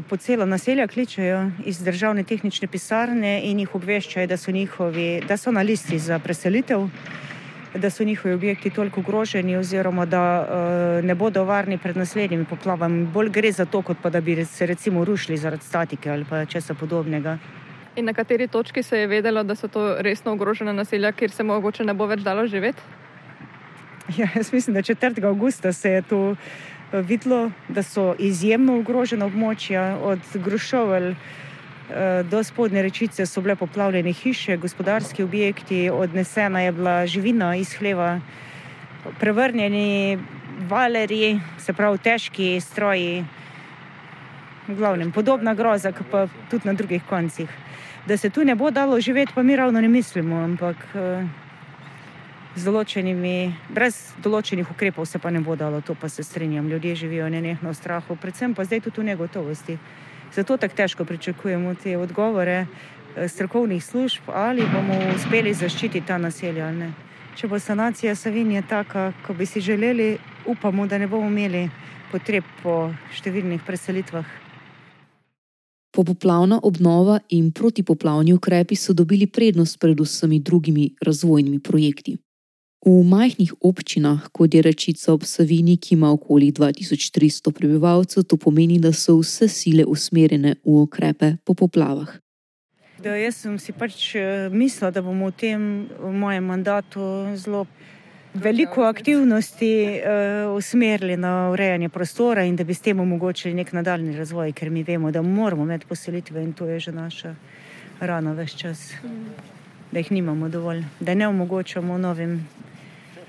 po 0.08 0.16
celo 0.16 0.46
naselja 0.46 0.86
kličejo 0.86 1.50
iz 1.64 1.78
državne 1.82 2.22
tehnične 2.22 2.68
pisarne 2.68 3.40
in 3.44 3.58
jih 3.58 3.74
obveščajo, 3.74 4.26
da 4.26 4.36
so, 4.36 4.52
njihovi, 4.52 5.22
da 5.28 5.36
so 5.36 5.50
na 5.52 5.62
listi 5.62 5.98
za 5.98 6.18
preselitev, 6.18 6.86
da 7.74 7.90
so 7.90 8.04
njihovi 8.04 8.34
objekti 8.34 8.70
toliko 8.70 9.00
ogroženi, 9.00 9.56
oziroma 9.56 10.06
da 10.06 10.22
uh, 10.40 11.04
ne 11.04 11.14
bodo 11.14 11.44
varni 11.44 11.78
pred 11.78 11.96
naslednjimi 11.96 12.44
poplavami. 12.44 13.06
Bolj 13.06 13.30
gre 13.30 13.52
za 13.52 13.64
to, 13.64 13.82
kot 13.82 13.96
pa 14.02 14.10
da 14.10 14.20
bi 14.20 14.44
se 14.44 14.66
recimo 14.66 15.04
rušili 15.04 15.38
zaradi 15.38 15.64
statike 15.64 16.10
ali 16.10 16.24
česa 16.48 16.74
podobnega. 16.74 17.38
In 17.96 18.04
na 18.04 18.12
kateri 18.12 18.48
točki 18.48 18.82
se 18.82 18.98
je 18.98 19.06
vedelo, 19.06 19.42
da 19.42 19.54
so 19.54 19.68
to 19.68 19.96
resno 19.98 20.32
ogrožena 20.32 20.72
naselja, 20.72 21.12
kjer 21.12 21.30
se 21.30 21.42
mogoče 21.42 21.84
ne 21.84 21.94
bo 21.94 22.06
več 22.06 22.20
dalo 22.20 22.46
živeti? 22.46 22.82
Ja, 24.16 24.28
jaz 24.34 24.52
mislim, 24.52 24.74
da 24.74 24.82
4. 24.82 25.26
avgusta 25.26 25.72
se 25.72 25.90
je 25.90 26.02
to 26.02 26.30
eh, 26.32 26.73
videlo, 27.00 27.50
da 27.68 27.82
so 27.82 28.14
izjemno 28.18 28.78
ogrožena 28.78 29.26
območja, 29.26 29.98
od 30.02 30.20
Grušovelj 30.34 31.10
eh, 31.10 32.22
do 32.30 32.42
spodnje 32.44 32.82
rečice 32.82 33.26
so 33.26 33.40
bile 33.40 33.56
poplavljene 33.56 34.12
hiše, 34.12 34.56
gospodarski 34.56 35.22
objekti, 35.22 35.90
odnesena 35.90 36.60
je 36.60 36.72
bila 36.72 37.06
živina 37.06 37.56
iz 37.56 37.74
hleva, 37.78 38.20
prevrnjeni 39.20 40.18
valerji, 40.68 41.40
se 41.58 41.72
pravi 41.72 41.98
težki 41.98 42.60
stroji, 42.60 43.24
glavnem 44.68 45.12
podobna 45.12 45.54
groza, 45.54 45.92
kot 45.92 46.06
pa 46.10 46.26
tudi 46.50 46.68
na 46.68 46.72
drugih 46.72 47.02
koncih. 47.08 47.48
Da 48.06 48.16
se 48.16 48.30
tu 48.30 48.44
ne 48.44 48.54
bo 48.54 48.70
dalo 48.70 49.00
živeti, 49.00 49.32
pa 49.34 49.42
mi 49.42 49.56
ravno 49.56 49.80
ne 49.80 49.88
mislimo, 49.88 50.36
ampak 50.44 50.76
eh, 50.94 51.43
z 52.54 52.64
določenimi, 52.64 53.50
brez 53.74 54.14
določenih 54.22 54.68
ukrepov 54.70 55.06
se 55.10 55.18
pa 55.18 55.30
ne 55.34 55.40
bo 55.42 55.56
dalo, 55.58 55.80
to 55.82 55.94
pa 55.98 56.08
se 56.08 56.22
strinjam. 56.22 56.68
Ljudje 56.70 56.94
živijo 57.04 57.28
nenehno 57.28 57.72
v 57.72 57.78
strahu, 57.78 58.16
predvsem 58.16 58.54
pa 58.54 58.64
zdaj 58.64 58.84
tudi 58.86 59.02
v 59.02 59.10
negotovosti. 59.10 59.78
Zato 60.34 60.56
tako 60.56 60.74
težko 60.74 61.04
pričakujemo 61.04 61.74
te 61.74 61.96
odgovore 61.98 62.66
eh, 62.66 63.28
strokovnih 63.28 63.82
služb, 63.84 64.30
ali 64.30 64.66
bomo 64.70 64.94
uspeli 65.14 65.54
zaščititi 65.54 66.06
ta 66.06 66.18
naselja 66.18 66.68
ali 66.68 66.78
ne. 66.78 66.92
Če 67.34 67.50
bo 67.50 67.58
sanacija 67.58 68.14
Savinje 68.14 68.62
taka, 68.70 69.12
kot 69.26 69.36
bi 69.36 69.46
si 69.46 69.60
želeli, 69.60 70.18
upamo, 70.46 70.86
da 70.86 70.98
ne 70.98 71.08
bomo 71.10 71.26
imeli 71.26 71.66
potreb 72.12 72.46
po 72.62 72.92
številnih 73.18 73.64
preselitvah. 73.66 74.26
Popoplavna 75.94 76.60
obnova 76.62 77.20
in 77.34 77.50
protipoplavni 77.54 78.34
ukrepi 78.34 78.78
so 78.78 78.94
dobili 78.94 79.26
prednost 79.26 79.78
pred 79.82 79.98
vsemi 80.00 80.40
drugimi 80.42 80.88
razvojnimi 81.02 81.60
projekti. 81.62 82.16
V 82.84 83.00
majhnih 83.00 83.54
občinah, 83.64 84.28
kot 84.28 84.54
je 84.54 84.60
Rečica 84.60 85.14
ob 85.16 85.24
Savini, 85.24 85.78
ki 85.80 85.94
ima 85.94 86.10
okoli 86.12 86.52
2300 86.52 87.52
prebivalcev, 87.52 88.26
to 88.28 88.36
pomeni, 88.36 88.76
da 88.78 88.92
so 88.92 89.16
vse 89.22 89.48
sile 89.48 89.86
usmerjene 89.88 90.60
v 90.60 90.82
ukrepe 90.84 91.36
po 91.44 91.54
poplavah. 91.54 92.12
Da 93.00 93.16
jaz 93.16 93.40
sem 93.40 93.56
si 93.58 93.72
pač 93.72 94.14
eh, 94.20 94.52
mislila, 94.52 94.90
da 94.92 95.00
bomo 95.00 95.32
v 95.32 95.36
tem 95.40 95.88
v 95.88 96.12
mojem 96.12 96.44
mandatu 96.44 97.00
zelo 97.40 97.64
veliko 98.34 98.82
aktivnosti 98.82 100.02
uh, 100.02 100.56
usmerili 100.56 101.16
na 101.16 101.50
urejanje 101.50 101.88
prostora 101.88 102.42
in 102.44 102.56
da 102.56 102.64
bi 102.64 102.74
s 102.74 102.80
tem 102.80 103.00
omogočili 103.00 103.54
nek 103.54 103.72
nadaljni 103.72 104.16
razvoj, 104.16 104.52
ker 104.52 104.70
mi 104.70 104.82
vemo, 104.82 105.10
da 105.10 105.22
moramo 105.22 105.62
imeti 105.62 105.86
poselitve 105.86 106.42
in 106.42 106.52
to 106.52 106.66
je 106.66 106.80
že 106.80 106.92
naša 106.92 107.34
rana 108.00 108.32
več 108.32 108.56
čas, 108.58 108.90
da 109.92 109.98
jih 109.98 110.12
nimamo 110.12 110.48
dovolj, 110.48 110.82
da 111.00 111.14
ne 111.14 111.28
omogočamo 111.28 111.98
novim 111.98 112.42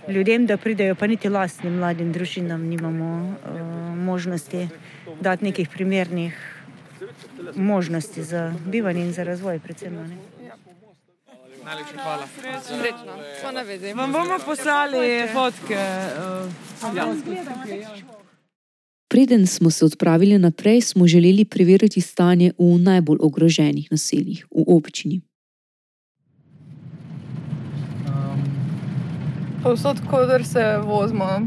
ljudem, 0.09 0.45
da 0.45 0.57
pridejo, 0.57 0.95
pa 0.95 1.07
niti 1.07 1.29
lastnim 1.29 1.73
mladim 1.73 2.11
družinam 2.11 2.61
nimamo 2.61 3.35
uh, 3.45 3.97
možnosti 3.97 4.67
dati 5.21 5.45
nekih 5.45 5.69
primernih 5.69 6.55
možnosti 7.55 8.23
za 8.23 8.53
bivanje 8.65 9.01
in 9.01 9.13
za 9.13 9.23
razvoj, 9.23 9.59
predvsem. 9.59 9.93
Ne? 9.93 10.17
Najlepša 11.65 11.97
hvala. 12.03 12.27
Srečno, 12.61 13.13
smo 13.41 13.51
na 13.51 13.61
vezi. 13.61 13.93
Vam 13.93 14.11
bomo 14.11 14.37
poslali 14.45 15.27
fotke. 15.33 15.77
Uh, 16.83 16.95
Preden 19.07 19.47
smo 19.47 19.71
se 19.71 19.85
odpravili 19.85 20.39
naprej, 20.39 20.81
smo 20.81 21.07
želeli 21.07 21.45
preveriti 21.45 22.01
stanje 22.01 22.51
v 22.57 22.77
najbolj 22.79 23.17
ogroženih 23.21 23.87
naseljih 23.91 24.45
v 24.51 24.63
občini. 24.67 25.21
Povsod, 29.65 29.97
kodr 30.09 30.43
se 30.43 30.77
vozimo, 30.77 31.41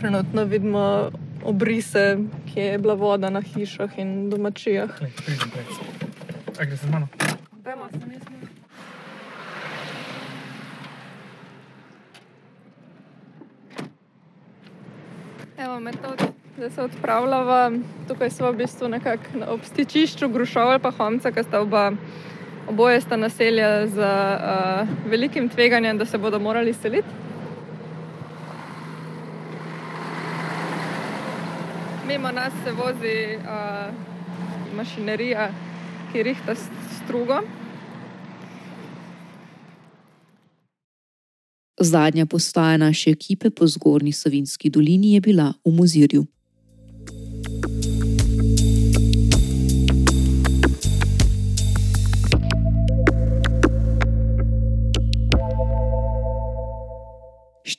trenutno 0.00 0.44
vidimo 0.44 1.10
obrise, 1.44 2.18
ki 2.46 2.60
je 2.60 2.78
bila 2.78 2.94
voda 2.94 3.30
na 3.30 3.40
hišah 3.40 3.98
in 3.98 4.30
domačijah. 4.30 4.90
Aj, 6.60 6.66
greš 6.66 6.80
z 6.80 6.90
mano? 6.92 7.08
Evo 15.58 15.80
metod, 15.80 16.22
da 16.58 16.70
se 16.70 16.82
odpravljava. 16.82 17.70
Tukaj 18.08 18.30
smo 18.30 18.52
v 18.52 18.56
bistvu 18.56 18.88
nekako 18.88 19.22
na- 19.34 19.46
ob 19.46 19.60
stičišču 19.64 20.28
Grušovel 20.28 20.78
pa 20.78 20.90
Homca, 20.90 21.32
ki 21.32 21.42
sta 21.42 21.60
oba, 21.60 21.92
oboje 22.68 23.00
sta 23.00 23.16
naselja 23.16 23.86
z 23.86 23.98
uh, 23.98 24.88
velikim 25.10 25.48
tveganjem, 25.48 25.98
da 25.98 26.06
se 26.06 26.18
bodo 26.18 26.38
morali 26.38 26.72
seliti. 26.74 27.08
Mimo 32.06 32.30
nas 32.30 32.52
se 32.64 32.72
vozi 32.72 33.36
uh, 33.36 33.94
mašinerija, 34.76 35.50
ki 36.12 36.22
rihta 36.22 36.54
strugo. 37.04 37.40
Zadnja 41.80 42.26
postaja 42.26 42.76
naše 42.76 43.10
ekipe 43.10 43.50
po 43.50 43.66
zgornji 43.66 44.12
Savinski 44.12 44.70
dolini 44.70 45.14
je 45.14 45.20
bila 45.20 45.52
v 45.64 45.70
Mozirju. 45.70 46.26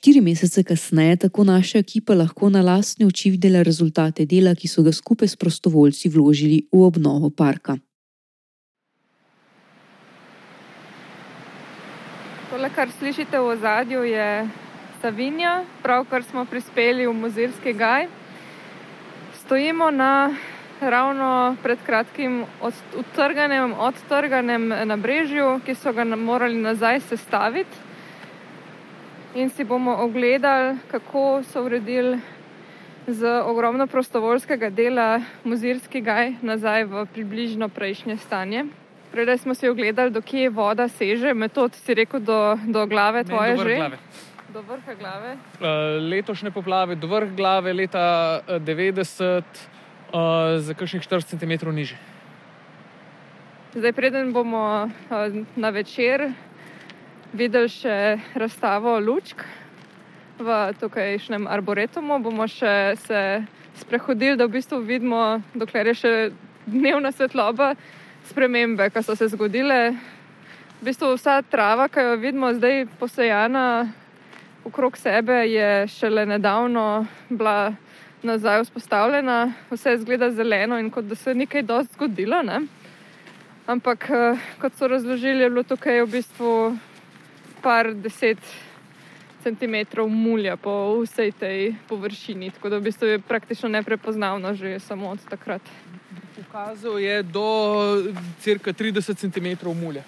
Štiri 0.06 0.20
mesece 0.20 0.62
kasneje 0.62 1.16
tako 1.16 1.44
naša 1.44 1.78
ekipa 1.78 2.14
lahko 2.14 2.46
na 2.48 2.60
lastne 2.62 3.06
oči 3.06 3.30
videla 3.30 3.62
rezultate 3.66 4.22
dela, 4.22 4.52
ki 4.54 4.68
so 4.70 4.84
ga 4.86 4.92
skupaj 4.94 5.28
s 5.28 5.36
prostovoljci 5.36 6.08
vložili 6.14 6.60
v 6.70 6.82
obnovo 6.86 7.30
parka. 7.30 7.74
Tole, 12.52 12.70
kar 12.70 12.92
slišite 12.98 13.34
v 13.34 13.48
ozadju, 13.56 14.04
je 14.06 14.46
Savinja, 15.02 15.64
pravkar 15.82 16.22
smo 16.22 16.44
prispeli 16.46 17.06
v 17.10 17.12
Mozirski 17.12 17.74
gaj. 17.74 18.06
Stojimo 19.42 19.90
na 19.90 20.30
ravno 20.80 21.56
pred 21.62 21.82
kratkim 21.82 22.44
od- 22.62 22.94
utrganem, 22.94 23.74
odtrganem 23.74 24.70
nabrežju, 24.86 25.66
ki 25.66 25.74
so 25.74 25.90
ga 25.92 26.04
morali 26.04 26.62
nazaj 26.62 27.00
sestaviti. 27.10 27.85
In 29.36 29.50
si 29.50 29.64
bomo 29.64 29.92
ogledali, 29.92 30.78
kako 30.90 31.42
so 31.44 31.64
uredili 31.64 32.18
z 33.06 33.42
ogromno 33.44 33.86
prostovoljskega 33.86 34.70
dela 34.70 35.20
Mozirski 35.44 36.00
gaj 36.00 36.32
nazaj 36.40 36.84
v 36.84 37.02
približno 37.12 37.68
prejšnje 37.68 38.16
stanje. 38.16 38.64
Predaj 39.12 39.38
smo 39.38 39.54
si 39.54 39.68
ogledali, 39.68 40.10
do 40.10 40.22
kje 40.24 40.48
voda 40.48 40.88
seže, 40.88 41.34
metod 41.34 41.76
si 41.76 41.94
rekel 41.94 42.20
do, 42.20 42.56
do 42.64 42.86
glave 42.86 43.24
tvoje 43.24 43.56
vrha 43.56 43.68
že. 43.68 43.76
glave. 43.76 43.98
Do 44.54 44.62
vrha 44.62 44.94
glave. 44.94 45.36
Uh, 45.36 45.68
letošnje 46.00 46.50
poplave, 46.50 46.96
do 46.96 47.06
vrh 47.06 47.36
glave 47.36 47.76
leta 47.76 48.40
eh, 48.48 48.60
90, 48.60 49.44
uh, 49.44 50.56
za 50.64 50.74
kakšnih 50.74 51.02
40 51.04 51.36
cm 51.36 51.68
niže. 51.76 52.00
Zdaj, 53.76 53.92
preden 53.92 54.32
bomo 54.32 54.88
na 55.56 55.70
večer 55.70 56.32
videli 57.32 57.68
še 57.68 58.18
razstavo 58.34 58.98
lučk 59.00 59.42
v 60.38 60.56
tukajšnjem 60.80 61.46
arboretumu, 61.48 62.18
bomo 62.22 62.46
še 62.48 62.96
se 63.02 63.22
sprehodili, 63.80 64.36
da 64.36 64.46
v 64.46 64.56
bistvu 64.58 64.80
vidimo, 64.84 65.40
dokler 65.56 65.92
je 65.92 65.94
še 65.94 66.12
dnevna 66.66 67.12
svetloba, 67.12 67.74
spremembe, 68.28 68.90
ki 68.90 69.02
so 69.02 69.16
se 69.16 69.30
zgodile. 69.32 69.96
V 70.80 70.90
bistvu 70.90 71.14
vsa 71.16 71.40
trava, 71.42 71.88
ki 71.88 72.04
jo 72.04 72.16
vidimo 72.20 72.52
zdaj 72.52 72.84
posejana 73.00 73.88
okrog 74.66 74.98
sebe, 74.98 75.46
je 75.48 75.86
šele 75.88 76.26
nedavno 76.26 77.06
bila 77.30 77.72
nazaj 78.26 78.64
vzpostavljena, 78.66 79.52
vse 79.70 79.94
izgleda 79.94 80.30
zeleno 80.34 80.78
in 80.78 80.90
kot 80.90 81.04
da 81.04 81.14
se 81.14 81.30
je 81.30 81.42
nekaj 81.44 81.62
dosti 81.62 81.94
zgodilo. 81.94 82.42
Ne? 82.42 82.66
Ampak, 83.66 84.10
eh, 84.10 84.38
kot 84.60 84.74
so 84.74 84.88
razložili, 84.88 85.42
je 85.42 85.50
bilo 85.50 85.62
tukaj 85.62 86.02
v 86.02 86.10
bistvu 86.10 86.52
par 87.62 87.94
deset 87.94 88.38
centimetrov 89.42 90.08
mulja 90.10 90.56
po 90.56 90.98
vsej 91.02 91.32
tej 91.32 91.74
površini, 91.88 92.50
tako 92.50 92.68
da 92.68 92.78
v 92.78 92.88
bistvu 92.90 93.06
je 93.06 93.18
praktično 93.22 93.68
neprepoznavno 93.68 94.54
že 94.54 94.80
samo 94.80 95.10
od 95.14 95.22
takrat. 95.30 95.62
Ukazal 96.40 96.98
je 96.98 97.22
do 97.22 97.46
cirka 98.40 98.72
30 98.72 99.14
cm 99.14 99.68
mulja 99.70 100.02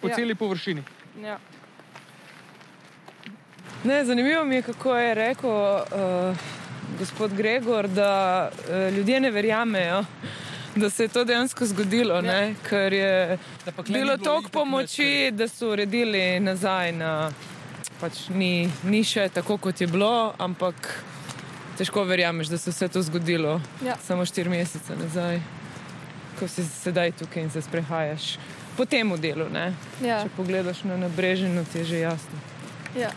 po 0.00 0.08
ja. 0.08 0.14
celi 0.14 0.34
površini. 0.34 0.82
Ja. 1.22 1.38
Ne, 3.84 4.04
zanimivo 4.04 4.44
mi 4.44 4.54
je, 4.54 4.62
kako 4.62 4.96
je 4.96 5.14
rekel 5.14 5.50
uh, 5.50 6.36
gospod 6.98 7.34
Gregor, 7.34 7.88
da 7.88 8.48
uh, 8.50 8.96
ljudje 8.96 9.20
ne 9.20 9.30
verjamejo, 9.30 10.04
da 10.80 10.90
se 10.90 11.04
je 11.04 11.08
to 11.08 11.24
dejansko 11.24 11.66
zgodilo, 11.66 12.20
ja. 12.24 12.54
ker 12.68 12.92
je 12.92 13.38
bilo 13.88 14.16
toliko 14.16 14.48
pomoči, 14.48 15.30
da 15.32 15.48
so 15.48 15.70
uredili 15.72 16.40
nazaj. 16.40 16.92
Na, 16.92 17.30
pač 18.00 18.28
ni, 18.32 18.70
ni 18.84 19.04
še 19.04 19.28
tako, 19.28 19.58
kot 19.58 19.80
je 19.80 19.86
bilo, 19.86 20.32
ampak 20.38 21.04
težko 21.78 22.04
verjameš, 22.04 22.48
da 22.48 22.58
se 22.58 22.70
je 22.70 22.72
vse 22.72 22.88
to 22.88 23.02
zgodilo 23.02 23.60
Ja. 23.84 23.96
samo 24.06 24.24
štiri 24.26 24.50
mesece 24.50 24.96
nazaj, 24.96 25.40
ko 26.38 26.48
si 26.48 26.64
sedaj 26.64 27.12
tukaj 27.12 27.42
in 27.42 27.50
se 27.50 27.62
sprehajaš 27.62 28.38
po 28.76 28.84
tem 28.84 29.12
delu. 29.20 29.48
Ne? 29.52 29.72
Ja. 30.04 30.22
Če 30.24 30.32
pogledaš 30.36 30.84
na 30.84 30.96
nabrežino, 30.96 31.64
ti 31.72 31.78
je 31.78 31.84
že 31.84 31.98
jasno. 32.00 32.38
Ja. 32.96 33.10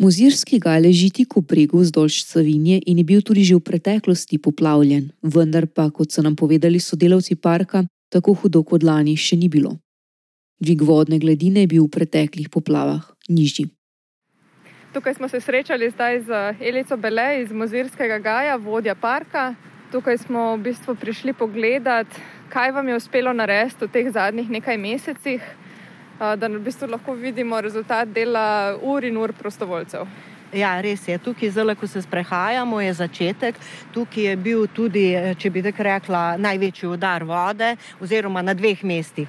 Mozirski 0.00 0.56
gaj 0.64 0.78
leži 0.80 1.10
tik 1.12 1.34
v 1.36 1.42
bregu 1.44 1.82
vzdolž 1.82 2.22
Savinje 2.24 2.78
in 2.88 2.96
je 2.98 3.04
bil 3.04 3.20
tudi 3.20 3.44
že 3.44 3.58
v 3.58 3.60
preteklosti 3.60 4.38
poplavljen, 4.40 5.10
vendar 5.20 5.66
pa, 5.68 5.90
kot 5.92 6.08
so 6.08 6.24
nam 6.24 6.32
povedali 6.32 6.80
sodelavci 6.80 7.36
parka, 7.36 7.84
tako 8.08 8.32
hudo 8.32 8.64
kot 8.64 8.80
lani 8.80 9.12
še 9.12 9.36
ni 9.36 9.52
bilo. 9.52 9.76
Dvig 10.56 10.80
vodne 10.88 11.20
gladine 11.20 11.68
je 11.68 11.72
bil 11.76 11.84
v 11.84 11.92
preteklih 11.92 12.48
poplavah 12.48 13.04
nižji. 13.28 13.68
Tukaj 14.96 15.20
smo 15.20 15.28
se 15.28 15.40
srečali 15.40 15.92
zdaj 15.92 16.24
z 16.24 16.30
Elico 16.64 16.96
Bele 16.96 17.44
iz 17.44 17.52
Mozirskega 17.52 18.18
gaja, 18.24 18.56
vodja 18.56 18.96
parka. 18.96 19.52
Tukaj 19.92 20.24
smo 20.24 20.56
v 20.56 20.72
bistvu 20.72 20.96
prišli 20.96 21.36
pogledat, 21.36 22.08
kaj 22.48 22.72
vam 22.72 22.88
je 22.88 22.96
uspelo 22.96 23.36
narediti 23.36 23.84
v 23.84 23.92
teh 23.92 24.08
zadnjih 24.08 24.48
nekaj 24.48 24.80
mesecih, 24.80 25.44
da 26.20 26.48
v 26.48 26.60
bistvu 26.60 26.90
lahko 26.90 27.14
vidimo 27.16 27.60
rezultat 27.60 28.08
dela 28.12 28.76
ur 28.82 29.04
in 29.04 29.16
ur 29.16 29.32
prostovoljcev. 29.32 30.06
Ja, 30.50 30.72
res 30.82 31.04
je. 31.06 31.14
Tukaj, 31.22 31.50
zelo, 31.54 31.74
ko 31.78 31.86
se 31.86 32.02
sprehajamo, 32.02 32.80
je 32.82 32.94
začetek. 32.98 33.58
Tukaj 33.94 34.24
je 34.24 34.36
bil 34.36 34.66
tudi, 34.74 35.12
eh, 35.14 35.34
če 35.38 35.50
bi 35.50 35.62
tako 35.62 35.82
rekla, 35.86 36.22
največji 36.42 36.88
udar 36.88 37.24
vode, 37.24 37.76
oziroma 38.02 38.42
na 38.42 38.54
dveh 38.54 38.82
mestih. 38.82 39.28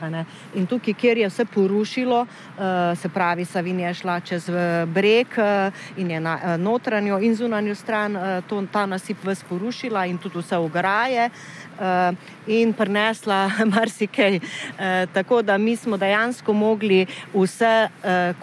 In 0.55 0.65
tukaj, 0.65 0.93
kjer 0.93 1.17
je 1.17 1.29
vse 1.29 1.45
porušilo, 1.45 2.25
eh, 2.25 2.95
se 2.95 3.09
pravi, 3.09 3.45
Savinja 3.45 3.87
je 3.87 3.93
šla 3.93 4.19
čez 4.19 4.49
eh, 4.49 4.85
breg 4.85 5.27
eh, 5.37 5.71
in 5.97 6.11
je 6.11 6.19
na 6.19 6.39
eh, 6.43 6.57
notranjo 6.57 7.19
in 7.19 7.35
zunanjo 7.35 7.75
stran 7.75 8.15
eh, 8.15 8.41
to, 8.49 8.65
ta 8.71 8.85
nasip 8.85 9.17
vse 9.23 9.45
porušila 9.49 10.05
in 10.05 10.17
tudi 10.17 10.39
vse 10.39 10.57
ograje. 10.57 11.29
In 12.47 12.73
prinesla 12.73 13.51
marsikaj. 13.73 14.39
Tako 15.13 15.41
da 15.41 15.57
mi 15.57 15.75
smo 15.75 15.97
dejansko 15.97 16.53
mogli 16.53 17.05
vse, 17.33 17.89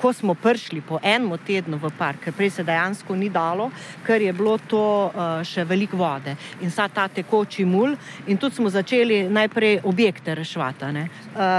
ko 0.01 0.13
smo 0.13 0.35
prišli 0.35 0.81
po 0.81 0.99
enem 1.03 1.39
tednu 1.47 1.79
v 1.83 1.91
park, 1.99 2.25
ker 2.25 2.33
prej 2.33 2.51
se 2.51 2.65
dejansko 2.65 3.17
ni 3.17 3.29
dalo, 3.29 3.71
ker 4.07 4.23
je 4.23 4.33
bilo 4.33 4.59
to 4.59 4.85
še 5.45 5.65
veliko 5.65 5.97
vode 5.97 6.37
in 6.61 6.71
sa 6.71 6.89
ta 6.89 7.09
tekoči 7.09 7.65
mul. 7.65 7.97
In 8.27 8.39
tudi 8.39 8.57
smo 8.57 8.71
začeli 8.71 9.29
najprej 9.29 9.81
objekte 9.85 10.35
rešvati. 10.35 10.91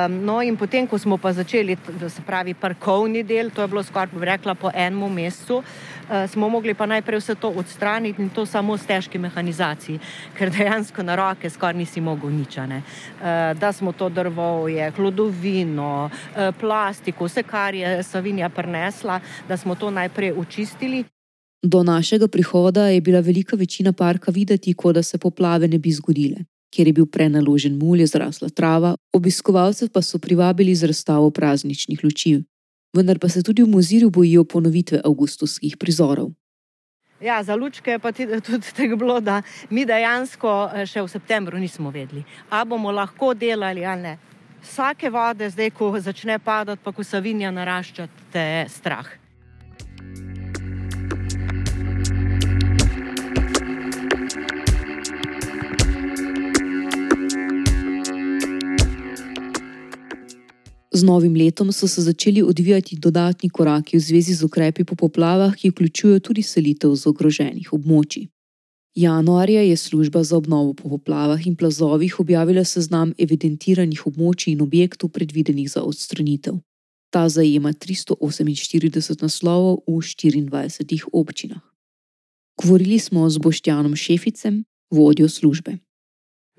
No, 0.10 0.40
in 0.42 0.58
potem, 0.58 0.88
ko 0.88 0.98
smo 0.98 1.18
pa 1.18 1.34
začeli, 1.34 1.78
se 2.08 2.22
pravi, 2.26 2.54
parkovni 2.54 3.24
del, 3.24 3.52
to 3.52 3.62
je 3.62 3.68
bilo 3.68 3.84
skoraj, 3.84 4.14
bi 4.14 4.26
rekla, 4.26 4.56
po 4.56 4.72
enem 4.74 5.14
mesecu. 5.14 5.64
Eh, 6.10 6.28
smo 6.28 6.50
mogli 6.50 6.74
pa 6.74 6.86
najprej 6.86 7.20
vse 7.20 7.36
to 7.36 7.50
odstraniti 7.50 8.22
in 8.22 8.30
to 8.30 8.46
samo 8.46 8.78
s 8.78 8.86
težki 8.86 9.18
mehanizaciji, 9.18 10.00
ker 10.38 10.50
dejansko 10.50 11.04
na 11.04 11.16
roke 11.16 11.50
skoraj 11.50 11.78
nisi 11.78 12.02
mogel 12.02 12.32
ničane. 12.34 12.82
Eh, 12.82 13.54
da 13.54 13.72
smo 13.74 13.92
to 13.92 14.10
drvo, 14.10 14.66
hlodovino, 14.96 16.10
eh, 16.10 16.52
plastiko, 16.60 17.26
vse, 17.26 17.44
kar 17.44 17.76
je 17.76 18.04
Savinja 18.04 18.50
prinesla, 18.50 19.20
da 19.48 19.58
smo 19.58 19.76
to 19.76 19.92
najprej 19.92 20.32
očistili. 20.32 21.04
Do 21.62 21.84
našega 21.84 22.28
prihoda 22.28 22.88
je 22.88 23.02
bila 23.02 23.20
velika 23.20 23.56
večina 23.56 23.94
parka 23.94 24.32
videti, 24.32 24.74
kot 24.74 24.96
da 24.96 25.04
se 25.04 25.18
poplave 25.18 25.68
ne 25.68 25.78
bi 25.78 25.92
zgodile. 25.92 26.46
Ker 26.76 26.88
je 26.88 26.94
bil 26.94 27.06
prenaložen 27.06 27.78
mulj, 27.78 28.00
je 28.00 28.08
zrasla 28.08 28.50
trava, 28.50 28.96
obiskovalce 29.14 29.90
pa 29.90 30.02
so 30.02 30.20
privabili 30.20 30.76
z 30.76 30.86
razstavo 30.86 31.30
prazničnih 31.30 32.04
luči, 32.04 32.44
vendar 32.94 33.20
pa 33.20 33.30
se 33.30 33.44
tudi 33.44 33.64
v 33.64 33.70
Mozirju 33.70 34.10
bojijo 34.10 34.44
ponovitve 34.44 35.02
avgustovskih 35.06 35.78
prizorov. 35.78 36.32
Ja, 37.22 37.44
za 37.44 37.56
lučke 37.56 37.92
je 37.92 38.42
tudi 38.42 38.72
tako 38.76 38.96
bilo, 38.96 39.20
da 39.20 39.42
mi 39.70 39.86
dejansko 39.86 40.70
eh, 40.74 40.86
še 40.86 41.02
v 41.04 41.08
septembru 41.08 41.60
nismo 41.60 41.92
vedeli, 41.92 42.24
ali 42.50 42.70
bomo 42.70 42.92
lahko 42.92 43.34
delali 43.34 43.86
ali 43.86 44.02
ne. 44.02 44.18
Vsake 44.64 45.10
vode, 45.10 45.50
zdaj 45.50 45.72
ko 45.72 45.94
začne 46.00 46.40
padati, 46.40 46.82
pa 46.84 46.92
ko 46.92 47.04
savinja 47.04 47.52
narašča, 47.52 48.08
te 48.32 48.66
strah. 48.68 49.08
Z 61.00 61.04
novim 61.04 61.36
letom 61.36 61.72
so 61.72 61.88
se 61.88 62.02
začeli 62.02 62.44
odvijati 62.44 62.96
dodatni 62.96 63.50
koraki 63.50 63.98
v 63.98 64.00
zvezi 64.00 64.34
z 64.34 64.44
ukrepi 64.44 64.84
po 64.84 64.96
poplavah, 64.96 65.56
ki 65.56 65.70
vključujejo 65.72 66.20
tudi 66.20 66.44
selitev 66.44 66.92
z 66.96 67.08
ogroženih 67.08 67.72
območij. 67.72 68.28
Januarja 68.96 69.62
je 69.62 69.78
služba 69.78 70.24
za 70.24 70.36
obnovo 70.38 70.74
po 70.74 70.90
poplavah 70.90 71.48
in 71.48 71.56
plazovih 71.56 72.20
objavila 72.20 72.64
seznam 72.64 73.14
evidentiranih 73.18 74.02
območij 74.08 74.52
in 74.52 74.62
objektov 74.62 75.14
predvidenih 75.16 75.72
za 75.72 75.86
odstranitev. 75.88 76.60
Ta 77.10 77.30
zajema 77.30 77.72
348 77.72 79.24
naslovov 79.24 79.80
v 79.88 80.04
24 80.04 81.08
občinah. 81.14 81.64
Govorili 82.60 83.00
smo 83.00 83.30
z 83.30 83.38
Boštjanom 83.38 83.96
Šeficem, 83.96 84.66
vodjo 84.92 85.30
službe. 85.30 85.80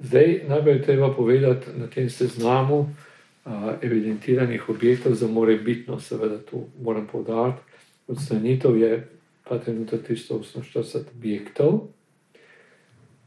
Zdaj, 0.01 0.49
najprej 0.49 0.83
treba 0.83 1.13
povedati 1.13 1.77
na 1.77 1.93
tem 1.93 2.09
seznamu, 2.09 2.89
evidentiranih 3.83 4.69
objektov 4.69 5.15
za 5.15 5.27
morebitno, 5.27 6.01
seveda 6.01 6.39
tu 6.39 6.67
moram 6.83 7.07
povdariti, 7.07 7.61
odstranitev 8.09 8.77
je 8.77 9.09
ta 9.49 9.59
trenutek 9.59 10.09
348 10.09 10.99
objektov, 11.17 11.89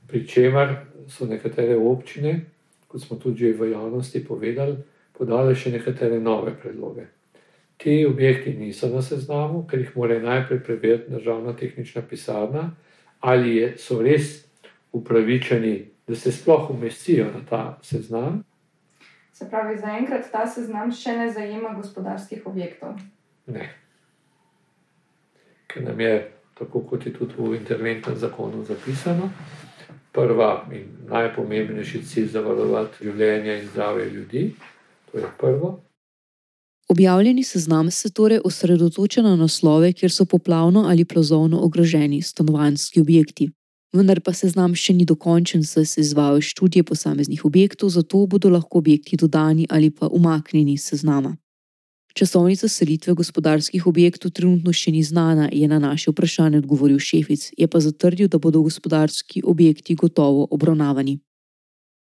pri 0.07 0.27
čemer 0.27 0.75
so 1.07 1.25
nekatere 1.25 1.75
občine, 1.75 2.45
kot 2.87 3.01
smo 3.01 3.17
tudi 3.17 3.51
v 3.51 3.71
javnosti 3.71 4.21
povedali, 4.25 4.77
podale 5.17 5.55
še 5.55 5.71
nekatere 5.73 6.19
nove 6.19 6.53
predloge. 6.61 7.07
Ti 7.77 8.05
objekti 8.05 8.53
niso 8.53 8.87
na 8.93 9.01
seznamu, 9.01 9.65
ker 9.67 9.81
jih 9.81 9.95
mora 9.97 10.19
najprej 10.21 10.59
preveriti 10.63 11.11
državna 11.11 11.55
tehnična 11.57 12.01
pisarna, 12.09 12.69
ali 13.19 13.55
je, 13.57 13.73
so 13.77 14.01
res 14.01 14.43
upravičeni, 14.93 15.75
da 16.07 16.15
se 16.15 16.31
sploh 16.31 16.69
umestijo 16.69 17.25
na 17.33 17.41
ta 17.49 17.79
seznam. 17.81 18.43
Se 19.33 19.49
pravi, 19.49 19.79
zaenkrat 19.81 20.27
ta 20.31 20.45
seznam 20.47 20.91
še 20.93 21.15
ne 21.17 21.31
zajema 21.33 21.73
gospodarskih 21.73 22.45
objektov. 22.45 22.99
Ne. 23.49 23.69
Ker 25.67 25.87
nam 25.87 25.99
je, 25.99 26.13
tako 26.59 26.83
kot 26.89 27.07
je 27.07 27.13
tudi 27.15 27.33
v 27.37 27.55
interventnem 27.57 28.17
zakonu 28.21 28.61
zapisano, 28.67 29.31
prva 30.13 30.51
in 30.71 30.85
najpomembnejši 31.09 32.03
cilj 32.05 32.29
zavarovati 32.35 33.07
življenje 33.07 33.57
in 33.57 33.65
zdravje 33.71 34.05
ljudi. 34.09 34.43
To 35.11 35.17
je 35.17 35.31
prvo. 35.39 35.73
Objavljeni 36.93 37.43
seznam 37.43 37.89
se 37.91 38.13
torej 38.13 38.43
osredotoča 38.45 39.21
na 39.25 39.35
naslove, 39.35 39.93
kjer 39.93 40.11
so 40.11 40.25
poplavno 40.29 40.85
ali 40.89 41.05
plazovno 41.05 41.63
ogroženi 41.65 42.21
stanovanjski 42.21 43.01
objekti 43.01 43.49
vendar 43.93 44.19
pa 44.21 44.33
seznam 44.33 44.73
še 44.75 44.93
ni 44.97 45.05
dokončen, 45.05 45.63
saj 45.63 45.85
se 45.85 46.01
izvajo 46.01 46.41
študije 46.41 46.83
posameznih 46.83 47.45
objektov, 47.45 47.89
zato 47.89 48.25
bodo 48.27 48.49
lahko 48.49 48.81
objekti 48.81 49.17
dodani 49.17 49.67
ali 49.69 49.91
pa 49.91 50.07
umaknjeni 50.07 50.73
iz 50.73 50.89
seznama. 50.89 51.37
Časovnica 52.13 52.67
selitve 52.69 53.13
gospodarskih 53.17 53.87
objektov 53.89 54.31
trenutno 54.37 54.73
še 54.73 54.91
ni 54.93 55.01
znana, 55.03 55.49
je 55.49 55.67
na 55.67 55.79
naše 55.81 56.11
vprašanje 56.11 56.59
odgovoril 56.61 56.99
Šefic, 56.99 57.49
je 57.57 57.67
pa 57.67 57.79
zatrdil, 57.81 58.27
da 58.29 58.37
bodo 58.37 58.61
gospodarski 58.61 59.41
objekti 59.45 59.95
gotovo 59.95 60.45
obravnavani. 60.51 61.17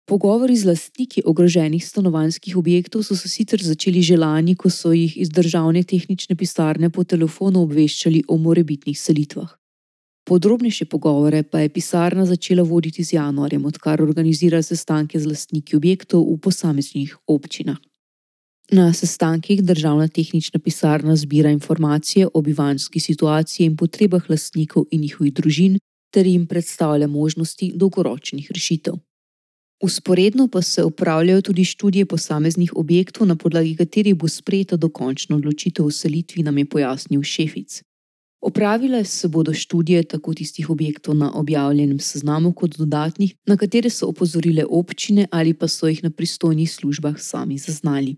Pogovori 0.04 0.56
z 0.56 0.68
lastniki 0.68 1.22
ogroženih 1.24 1.80
stanovanjskih 1.80 2.56
objektov 2.56 3.06
so 3.06 3.16
se 3.16 3.28
sicer 3.28 3.62
začeli 3.62 4.02
že 4.02 4.18
lani, 4.20 4.56
ko 4.56 4.68
so 4.68 4.92
jih 4.92 5.16
iz 5.16 5.30
državne 5.30 5.84
tehnične 5.84 6.36
pisarne 6.36 6.90
po 6.90 7.04
telefonu 7.04 7.62
obveščali 7.62 8.24
o 8.28 8.36
morebitnih 8.36 8.98
selitvah. 8.98 9.61
Podrobnejše 10.32 10.88
pogovore 10.88 11.42
pa 11.42 11.60
je 11.60 11.68
pisarna 11.68 12.24
začela 12.24 12.62
voditi 12.64 13.04
z 13.04 13.12
januarjem, 13.12 13.64
odkar 13.68 14.02
organizira 14.02 14.62
sestanke 14.62 15.20
z 15.20 15.28
lastniki 15.28 15.76
objektov 15.76 16.24
v 16.24 16.38
posameznih 16.40 17.12
občinah. 17.28 17.76
Na 18.72 18.92
sestankih 18.96 19.60
državna 19.60 20.08
tehnična 20.08 20.60
pisarna 20.60 21.16
zbira 21.16 21.50
informacije 21.50 22.28
o 22.34 22.40
bivanski 22.40 23.00
situaciji 23.00 23.66
in 23.66 23.76
potrebah 23.76 24.24
lastnikov 24.30 24.88
in 24.90 25.04
njihovih 25.04 25.34
družin 25.34 25.78
ter 26.10 26.26
jim 26.26 26.46
predstavlja 26.46 27.06
možnosti 27.06 27.72
dolgoročnih 27.76 28.48
rešitev. 28.54 28.94
Usporedno 29.84 30.48
pa 30.48 30.62
se 30.62 30.84
upravljajo 30.84 31.42
tudi 31.42 31.64
študije 31.64 32.06
posameznih 32.06 32.72
objektov, 32.76 33.26
na 33.26 33.36
podlagi 33.36 33.76
katerih 33.76 34.14
bo 34.14 34.28
sprejeta 34.28 34.76
dokončna 34.76 35.36
odločitev 35.36 35.86
o 35.86 35.90
selitvi, 35.90 36.42
nam 36.42 36.58
je 36.58 36.64
pojasnil 36.64 37.22
Šefic. 37.22 37.82
Opravile 38.42 39.04
se 39.04 39.28
bodo 39.28 39.52
študije 39.54 40.02
tako 40.02 40.34
tistih 40.34 40.70
objektov 40.70 41.14
na 41.14 41.32
objavljenem 41.34 41.98
seznamu, 41.98 42.52
kot 42.52 42.76
dodatnih, 42.76 43.34
na 43.46 43.56
katere 43.56 43.90
so 43.90 44.06
opozorile 44.06 44.64
občine 44.70 45.26
ali 45.30 45.54
pa 45.54 45.68
so 45.68 45.86
jih 45.88 46.02
na 46.02 46.10
pristojnih 46.10 46.72
službah 46.72 47.14
sami 47.18 47.58
zaznali. 47.58 48.16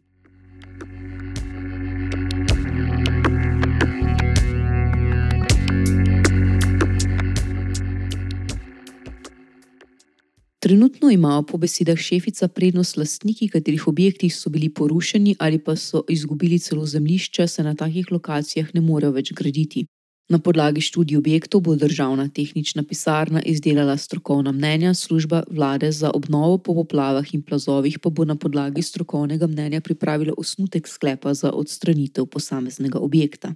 Trenutno 10.59 11.11
imajo 11.11 11.43
po 11.43 11.59
besedah 11.59 11.99
šefica 11.99 12.49
prednost 12.49 12.97
lastniki, 12.97 13.49
katerih 13.49 13.89
objekti 13.89 14.31
so 14.31 14.51
bili 14.51 14.69
porušeni 14.75 15.37
ali 15.39 15.59
pa 15.59 15.77
so 15.77 16.03
izgubili 16.09 16.59
celo 16.59 16.87
zemljišče, 16.87 17.47
se 17.47 17.63
na 17.63 17.75
takih 17.75 18.13
lokacijah 18.13 18.75
ne 18.75 18.81
morejo 18.81 19.13
več 19.13 19.33
graditi. 19.33 19.87
Na 20.29 20.39
podlagi 20.39 20.81
študij 20.81 21.21
objektov 21.21 21.61
bo 21.61 21.77
državna 21.77 22.29
tehnična 22.29 22.83
pisarna 22.83 23.43
izdelala 23.43 23.97
strokovna 23.97 24.53
mnenja, 24.53 24.95
služba 24.95 25.43
vlade 25.51 25.93
za 25.93 26.11
obnovo 26.15 26.59
po 26.59 26.75
poplavah 26.75 27.35
in 27.35 27.43
plazovih 27.43 27.99
pa 27.99 28.11
bo 28.11 28.25
na 28.25 28.37
podlagi 28.37 28.83
strokovnega 28.83 29.47
mnenja 29.47 29.81
pripravila 29.81 30.33
osnutek 30.37 30.89
sklepa 30.89 31.35
za 31.35 31.53
odstranitev 31.53 32.27
posameznega 32.27 32.99
objekta. 32.99 33.55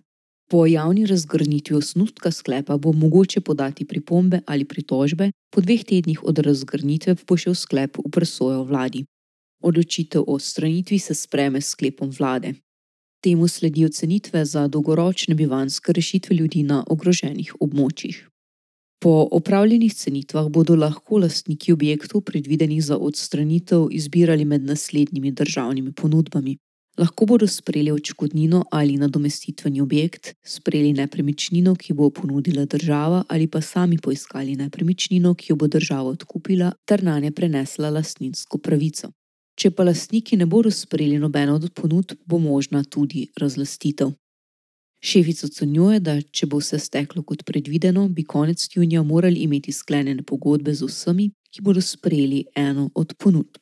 Po 0.50 0.66
javni 0.66 1.06
razgrnitvi 1.06 1.76
osnutka 1.76 2.30
sklepa 2.30 2.76
bo 2.76 2.92
mogoče 2.92 3.40
podati 3.40 3.84
pripombe 3.84 4.40
ali 4.46 4.64
pritožbe, 4.64 5.30
po 5.50 5.60
dveh 5.60 5.84
tednih 5.84 6.24
od 6.24 6.38
razgrnitve 6.38 7.16
bo 7.28 7.36
šel 7.36 7.54
sklep 7.54 7.96
v 7.96 8.10
presojo 8.10 8.62
vladi. 8.64 9.04
Odločitev 9.62 10.20
o 10.20 10.34
odstranitvi 10.34 10.98
se 10.98 11.14
spreme 11.14 11.60
s 11.60 11.68
sklepom 11.68 12.10
vlade. 12.18 12.54
Temu 13.20 13.48
sledijo 13.48 13.88
cenitve 13.88 14.44
za 14.44 14.68
dolgoročne 14.68 15.34
bivanske 15.34 15.92
rešitve 15.92 16.36
ljudi 16.36 16.62
na 16.62 16.84
ogroženih 16.86 17.54
območjih. 17.60 18.28
Po 19.00 19.28
opravljenih 19.30 19.94
cenitvah 19.94 20.48
bodo 20.48 20.76
lahko 20.76 21.18
lastniki 21.18 21.72
objektov, 21.72 22.20
predvidenih 22.20 22.84
za 22.84 22.96
odstranitev, 22.96 23.88
izbirali 23.90 24.44
med 24.44 24.64
naslednjimi 24.64 25.32
državnimi 25.32 25.92
ponudbami. 25.92 26.56
Lahko 26.98 27.26
bodo 27.26 27.46
sprejeli 27.46 27.92
očkodnino 27.92 28.64
ali 28.70 28.96
nadomestitveni 28.96 29.80
objekt, 29.80 30.34
sprejeli 30.42 30.92
nepremičnino, 30.92 31.74
ki 31.74 31.94
bo 31.94 32.10
ponudila 32.10 32.64
država, 32.64 33.22
ali 33.28 33.46
pa 33.46 33.60
sami 33.60 33.98
poiskali 33.98 34.56
nepremičnino, 34.56 35.34
ki 35.34 35.52
jo 35.52 35.56
bo 35.56 35.66
država 35.66 36.10
odkupila, 36.10 36.72
ter 36.84 37.02
na 37.02 37.20
nje 37.20 37.30
prenesla 37.30 37.90
lastninsko 37.90 38.58
pravico. 38.58 39.12
Če 39.58 39.72
pa 39.74 39.82
lastniki 39.82 40.36
ne 40.38 40.46
bodo 40.46 40.70
sprejeli 40.70 41.18
nobeno 41.18 41.56
od 41.58 41.72
ponudb, 41.74 42.20
bo 42.26 42.38
možna 42.38 42.84
tudi 42.84 43.26
razlastitev. 43.36 44.12
Šefica 45.02 45.46
ocenjuje, 45.46 45.98
da 46.00 46.16
če 46.22 46.46
bo 46.50 46.58
vse 46.58 46.78
steklo 46.82 47.22
kot 47.26 47.44
predvideno, 47.46 48.08
bi 48.08 48.24
konec 48.26 48.64
junija 48.74 49.02
morali 49.02 49.42
imeti 49.46 49.72
sklenjene 49.72 50.22
pogodbe 50.26 50.74
z 50.74 50.86
vsemi, 50.86 51.30
ki 51.50 51.62
bodo 51.62 51.82
sprejeli 51.82 52.44
eno 52.54 52.90
od 52.94 53.14
ponudb. 53.18 53.58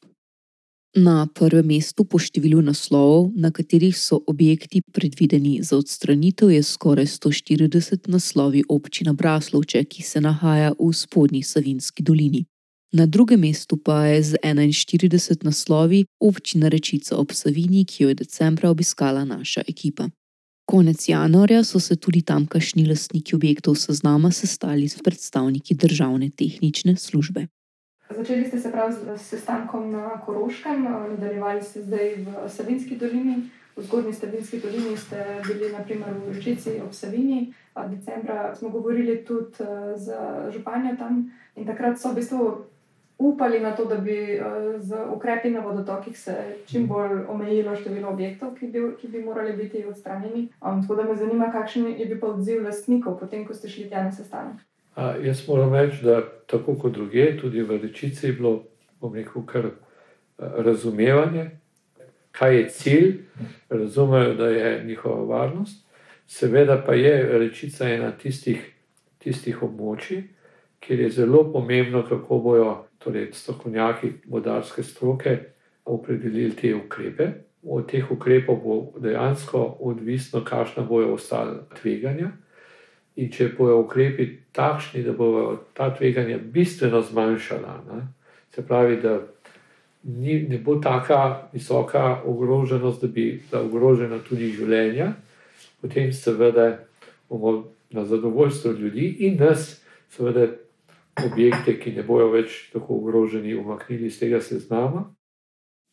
Na 0.96 1.26
prvem 1.28 1.66
mestu 1.68 2.06
po 2.08 2.16
številu 2.16 2.62
naslovov, 2.64 3.28
na 3.36 3.50
katerih 3.52 3.92
so 3.92 4.16
objekti 4.32 4.80
predvideni 4.80 5.58
za 5.60 5.76
odstranitev, 5.76 6.54
je 6.56 6.62
skoraj 6.64 7.08
140 7.18 8.08
naslovi 8.08 8.64
občina 8.68 9.12
Braslovče, 9.12 9.84
ki 9.84 10.02
se 10.02 10.24
nahaja 10.24 10.72
v 10.78 10.88
spodnji 10.96 11.42
Savinski 11.44 12.00
dolini. 12.00 12.46
Na 12.92 13.06
drugem 13.06 13.40
mestu 13.40 13.76
pa 13.76 14.06
je 14.06 14.22
z 14.22 14.36
41 14.42 15.44
naslovi 15.44 16.04
občina 16.20 16.68
Rečica 16.68 17.16
ob 17.16 17.32
Savini, 17.32 17.84
ki 17.84 18.02
jo 18.02 18.08
je 18.08 18.14
decembra 18.14 18.70
obiskala 18.70 19.24
naša 19.24 19.60
ekipa. 19.68 20.08
Konec 20.66 21.08
januarja 21.08 21.64
so 21.64 21.80
se 21.80 21.96
tudi 21.96 22.22
tamkajšnji 22.22 22.86
lastniki 22.86 23.34
objektov 23.34 23.74
seznama 23.74 24.30
sestali 24.30 24.88
s 24.88 25.02
predstavniki 25.02 25.74
državne 25.74 26.30
tehnične 26.30 26.96
službe. 26.96 27.46
Začeli 28.16 28.46
ste 28.46 28.60
se 28.60 28.72
prav 28.72 28.92
s 29.16 29.22
sestankom 29.22 29.90
na 29.90 30.22
Koroškem, 30.26 30.82
nadaljevali 30.82 31.62
ste 31.62 31.82
zdaj 31.82 32.14
v 32.14 32.48
Savinski 32.48 32.96
dolini. 32.96 33.50
V 33.76 33.82
zgornji 33.82 34.12
Savinski 34.12 34.60
dolini 34.60 34.96
ste 34.96 35.42
bili 35.46 35.72
naprimer 35.72 36.14
v 36.14 36.38
Rečici 36.38 36.78
ob 36.80 36.94
Savini. 36.94 37.52
Decembra 37.90 38.54
smo 38.54 38.68
govorili 38.68 39.24
tudi 39.24 39.58
z 39.96 40.14
županjo 40.52 40.96
tam 40.96 41.30
in 41.56 41.66
takrat 41.66 41.98
so 42.00 42.10
v 42.10 42.14
bistvu 42.14 42.64
upali 43.18 43.60
na 43.60 43.76
to, 43.76 43.84
da 43.84 43.96
bi 43.96 44.40
z 44.78 44.96
ukrepi 45.14 45.50
na 45.50 45.60
vodotokih 45.60 46.18
se 46.18 46.34
čim 46.66 46.86
bolj 46.86 47.24
omejilo 47.28 47.76
število 47.76 48.08
objektov, 48.08 48.54
ki 48.54 48.66
bi, 48.66 48.80
ki 49.00 49.08
bi 49.08 49.24
morali 49.24 49.56
biti 49.56 49.84
odstranjeni. 49.86 50.48
Tako 50.60 50.94
da 50.94 51.04
me 51.04 51.16
zanima, 51.16 51.52
kakšen 51.52 51.86
je 51.98 52.06
bil 52.06 52.20
pa 52.20 52.26
odziv 52.26 52.64
lastnikov, 52.64 53.18
potem 53.20 53.46
ko 53.46 53.54
ste 53.54 53.68
šli 53.68 53.88
tja 53.88 54.04
na 54.04 54.12
sestanek. 54.12 54.60
A, 54.96 55.14
jaz 55.22 55.48
moram 55.48 55.74
reči, 55.74 56.04
da 56.04 56.22
tako 56.46 56.74
kot 56.74 56.92
druge, 56.92 57.36
tudi 57.40 57.62
v 57.62 57.78
Rečici 57.82 58.26
je 58.26 58.32
bilo, 58.32 58.62
bom 59.00 59.14
rekel, 59.14 59.42
kar 59.46 59.70
razumevanje, 60.38 61.50
kaj 62.32 62.56
je 62.56 62.68
cilj, 62.68 63.10
razumejo, 63.68 64.34
da 64.34 64.48
je 64.48 64.84
njihova 64.84 65.24
varnost. 65.36 65.84
Seveda 66.26 66.82
pa 66.86 66.94
je 66.94 67.38
Rečica 67.38 67.88
ena 67.88 68.10
tistih, 68.10 68.72
tistih 69.18 69.62
območij, 69.62 70.22
kjer 70.80 71.00
je 71.00 71.10
zelo 71.10 71.44
pomembno, 71.52 72.02
kako 72.08 72.38
bojo 72.38 72.85
torej, 73.06 73.30
strokovnjaki 73.32 74.12
vodarske 74.26 74.82
stroke 74.82 75.38
opredelili 75.84 76.56
te 76.56 76.74
ukrepe. 76.74 77.28
Od 77.62 77.86
teh 77.90 78.10
ukrepov 78.10 78.58
bo 78.62 78.74
dejansko 79.02 79.62
odvisno, 79.80 80.42
kakšna 80.44 80.82
bojo 80.86 81.14
ostala 81.14 81.62
tveganja. 81.80 82.30
In 83.16 83.30
če 83.32 83.52
bojo 83.58 83.80
ukrepi 83.86 84.26
takšni, 84.52 85.02
da 85.06 85.14
bodo 85.16 85.62
ta 85.74 85.88
tveganja 85.94 86.38
bistveno 86.38 87.00
zmanjšala, 87.02 87.78
ne, 87.88 88.02
se 88.54 88.66
pravi, 88.66 88.98
da 89.00 89.20
ni, 90.02 90.42
ne 90.48 90.58
bo 90.58 90.76
tako 90.82 91.48
visoka 91.52 92.20
ogroženost, 92.24 93.00
da 93.02 93.08
bi 93.08 93.40
bila 93.50 93.62
ogrožena 93.62 94.18
tudi 94.28 94.52
življenja, 94.52 95.12
potem 95.80 96.12
seveda 96.12 96.68
bomo 97.28 97.64
na 97.90 98.04
zadovoljstvo 98.04 98.72
ljudi 98.72 99.08
in 99.26 99.40
nas, 99.40 99.80
seveda, 100.10 100.46
objekte, 101.24 101.76
ki 101.80 101.92
ne 101.96 102.02
bojo 102.02 102.30
več 102.34 102.66
tako 102.72 103.00
ogroženi, 103.00 103.54
umaknili 103.54 104.10
iz 104.10 104.18
tega 104.20 104.40
seznama. 104.40 105.06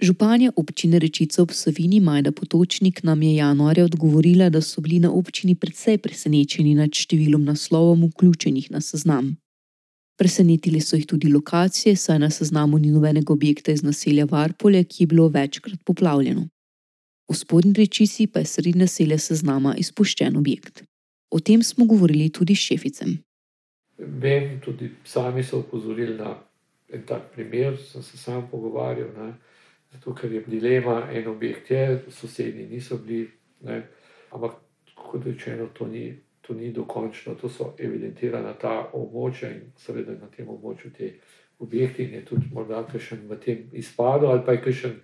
Županja 0.01 0.51
občine 0.57 0.99
Rečica 0.99 1.41
ob 1.43 1.51
Savini 1.53 1.99
Majda 1.99 2.31
Potočnik 2.31 3.03
nam 3.03 3.21
je 3.21 3.35
januarja 3.35 3.85
odgovorila, 3.85 4.49
da 4.49 4.61
so 4.61 4.81
bili 4.81 4.99
na 4.99 5.11
občini 5.11 5.55
precej 5.55 5.99
presenečeni 6.01 6.73
nad 6.75 6.89
številom 6.89 7.45
naslovov, 7.45 8.01
vključenih 8.09 8.71
na 8.73 8.81
seznam. 8.81 9.35
Presenetili 10.17 10.81
so 10.81 10.97
jih 10.97 11.05
tudi 11.09 11.29
lokacije, 11.29 11.95
saj 11.95 12.19
na 12.19 12.29
seznamu 12.29 12.77
ni 12.77 12.91
nobenega 12.93 13.33
objekta 13.33 13.71
iz 13.71 13.83
naselja 13.83 14.25
Varpolje, 14.29 14.83
ki 14.83 15.03
je 15.03 15.07
bilo 15.07 15.27
večkrat 15.29 15.79
poplavljeno. 15.85 16.47
V 17.29 17.35
spodnji 17.37 17.73
Rečici 17.77 18.27
pa 18.27 18.43
je 18.43 18.49
sredi 18.49 18.73
naselja 18.77 19.17
seznama 19.17 19.75
izpuščen 19.77 20.37
objekt. 20.37 20.83
O 21.31 21.39
tem 21.39 21.63
smo 21.63 21.85
govorili 21.85 22.29
tudi 22.29 22.55
s 22.55 22.65
šeficem. 22.67 23.17
Vem, 24.07 24.59
tudi 24.61 24.91
sami 25.03 25.43
so 25.43 25.59
opozorili 25.59 26.17
na 26.17 26.35
en 26.93 27.03
tak 27.05 27.31
primer, 27.33 27.77
sem 27.77 28.03
se 28.03 28.17
sam 28.17 28.47
pogovarjal. 28.51 29.09
Ne. 29.17 29.33
Zato, 29.93 30.13
ker 30.13 30.31
je 30.31 30.43
dilema, 30.47 31.07
en 31.11 31.27
objekt 31.27 31.71
je, 31.71 32.03
sosednji 32.09 32.67
niso 32.69 32.97
bili, 32.97 33.29
ne, 33.61 33.81
ampak 34.31 34.55
kot 34.95 35.25
rečeno, 35.25 35.67
to 35.73 35.87
ni, 35.87 36.19
to 36.41 36.53
ni 36.53 36.71
dokončno, 36.71 37.35
to 37.35 37.49
so 37.49 37.73
evidentirana 37.77 38.53
ta 38.59 38.89
območja 38.93 39.51
in 39.53 39.71
seveda 39.77 40.17
na 40.17 40.29
tem 40.33 40.49
območju 40.49 40.91
te 40.97 41.11
objekti 41.59 42.03
in 42.03 42.13
je 42.17 42.25
tudi 42.25 42.49
morda 42.53 42.83
kakšen 42.91 43.27
v 43.29 43.37
tem 43.39 43.67
izpadu 43.71 44.27
ali 44.27 44.41
pa 44.45 44.51
je 44.57 44.61
kakšen 44.61 44.95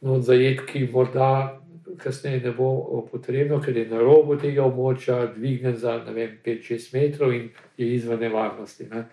no, 0.00 0.20
zajet, 0.20 0.64
ki 0.66 0.88
morda 0.92 1.60
kasneje 2.00 2.40
ne 2.40 2.52
bo 2.52 3.06
potrebno, 3.12 3.60
ker 3.60 3.76
je 3.76 3.86
na 3.88 4.00
robu 4.00 4.36
tega 4.40 4.64
območja 4.64 5.32
dvignjen 5.34 5.76
za 5.76 5.98
5-6 6.06 6.94
metrov 6.94 7.34
in 7.34 7.50
je 7.76 7.94
izven 7.94 8.20
nevarnosti. 8.20 8.88
Ne. 8.90 9.04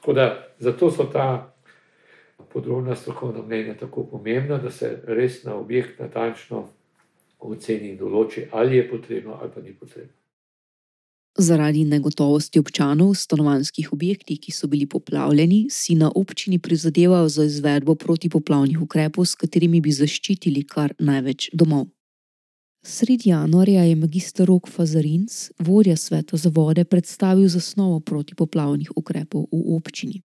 Tako 0.00 0.12
da 0.12 0.28
zato 0.58 0.90
so 0.90 1.04
ta 1.12 1.26
podrobna 2.52 2.96
strokovna 2.96 3.42
mnenja 3.42 3.74
tako 3.80 4.04
pomembna, 4.04 4.58
da 4.58 4.70
se 4.70 5.02
res 5.06 5.44
na 5.44 5.54
objekt 5.54 6.00
natančno 6.00 6.68
oceni 7.38 7.92
in 7.92 7.98
določi, 7.98 8.46
ali 8.50 8.76
je 8.76 8.88
potrebno 8.90 9.38
ali 9.40 9.50
pa 9.54 9.60
ni 9.60 9.74
potrebno. 9.74 10.21
Zaradi 11.38 11.84
negotovosti 11.88 12.60
občanov 12.60 13.14
v 13.14 13.16
stanovanjskih 13.16 13.92
objektih, 13.92 14.36
ki 14.36 14.52
so 14.52 14.68
bili 14.68 14.84
poplavljeni, 14.86 15.66
si 15.70 15.94
na 15.94 16.10
občini 16.14 16.58
prizadevajo 16.58 17.28
za 17.28 17.44
izvedbo 17.44 17.94
protipoplavnih 17.94 18.82
ukrepov, 18.82 19.24
s 19.24 19.34
katerimi 19.34 19.80
bi 19.80 19.92
zaščitili 19.92 20.66
kar 20.68 20.92
največ 20.98 21.48
domov. 21.56 21.88
Sredi 22.84 23.30
januarja 23.30 23.84
je 23.84 23.96
magistr 23.96 24.44
Rok 24.44 24.68
Fazarinc, 24.68 25.50
vodja 25.58 25.96
sveta 25.96 26.36
za 26.36 26.50
vode, 26.50 26.84
predstavil 26.84 27.48
zasnovo 27.48 28.00
protipoplavnih 28.00 28.90
ukrepov 28.96 29.46
v 29.52 29.76
občini. 29.76 30.20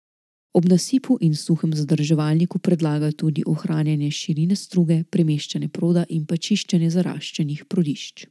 Ob 0.53 0.65
nasipu 0.65 1.17
in 1.21 1.35
suhem 1.35 1.73
zadrževalniku 1.73 2.59
predlaga 2.59 3.11
tudi 3.11 3.43
ohranjanje 3.45 4.11
širine 4.11 4.55
struge, 4.55 5.03
premeščanje 5.03 5.69
proda 5.69 6.05
in 6.09 6.25
pa 6.25 6.35
čiščenje 6.35 6.89
zaraščenih 6.89 7.67
prodišč. 7.69 8.25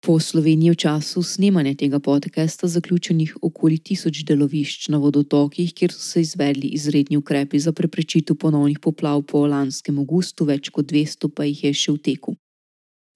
Po 0.00 0.20
Sloveniji 0.20 0.70
v 0.70 0.76
času 0.76 1.22
snemanja 1.22 1.74
tega 1.74 1.98
podcasta 1.98 2.68
zaključenih 2.68 3.36
okoli 3.42 3.78
tisoč 3.78 4.22
delovišč 4.28 4.88
na 4.88 4.98
vodotokih, 4.98 5.72
kjer 5.74 5.92
so 5.92 6.00
se 6.00 6.20
izvedli 6.20 6.68
izredni 6.76 7.16
ukrepi 7.16 7.58
za 7.58 7.72
preprečitev 7.72 8.36
ponovnih 8.36 8.78
poplav 8.78 9.22
po 9.22 9.46
lanskem 9.46 9.98
augustu, 9.98 10.44
več 10.44 10.68
kot 10.70 10.92
200 10.92 11.30
pa 11.34 11.44
jih 11.44 11.64
je 11.64 11.72
še 11.74 11.92
v 11.92 11.98
teku. 11.98 12.36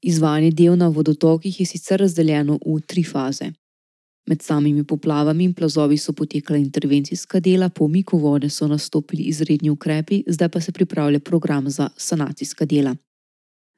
Izvajanje 0.02 0.50
del 0.50 0.76
na 0.80 0.88
vodotokih 0.88 1.60
je 1.60 1.66
sicer 1.66 2.00
razdeljeno 2.00 2.58
v 2.64 2.80
tri 2.86 3.04
faze. 3.04 3.52
Med 4.28 4.42
samimi 4.42 4.84
poplavami 4.84 5.44
in 5.44 5.54
plazovi 5.54 5.98
so 5.98 6.12
potekala 6.12 6.58
intervencijska 6.58 7.40
dela, 7.40 7.68
po 7.68 7.84
umiku 7.84 8.18
vode 8.18 8.50
so 8.50 8.66
nastopili 8.68 9.28
izredni 9.28 9.70
ukrepi, 9.70 10.22
zdaj 10.26 10.48
pa 10.48 10.60
se 10.60 10.72
pripravlja 10.72 11.20
program 11.20 11.70
za 11.70 11.88
sanacijska 11.96 12.64
dela. 12.64 12.96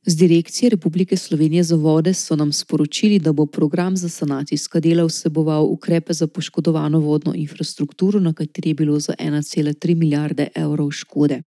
Z 0.07 0.17
direkcije 0.17 0.71
Republike 0.71 1.17
Slovenije 1.17 1.63
za 1.63 1.77
vode 1.77 2.15
so 2.15 2.37
nam 2.37 2.53
sporočili, 2.53 3.19
da 3.19 3.33
bo 3.33 3.47
program 3.47 3.97
za 3.97 4.09
sanacijska 4.09 4.81
dela 4.81 5.05
vseboval 5.05 5.65
ukrepe 5.65 6.13
za 6.13 6.27
poškodovano 6.27 7.01
vodno 7.01 7.35
infrastrukturo, 7.35 8.21
na 8.21 8.33
kateri 8.33 8.71
je 8.71 8.75
bilo 8.75 9.01
za 9.01 9.15
1,3 9.19 9.95
milijarde 9.95 10.49
evrov 10.55 10.91
škode. 10.91 11.43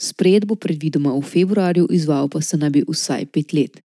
Sprejet 0.00 0.44
bo 0.44 0.54
predvidoma 0.54 1.12
v 1.18 1.20
februarju, 1.22 1.86
izvajal 1.90 2.28
pa 2.28 2.40
se 2.40 2.56
naj 2.56 2.70
bi 2.70 2.84
vsaj 2.88 3.26
pet 3.26 3.52
let. 3.52 3.80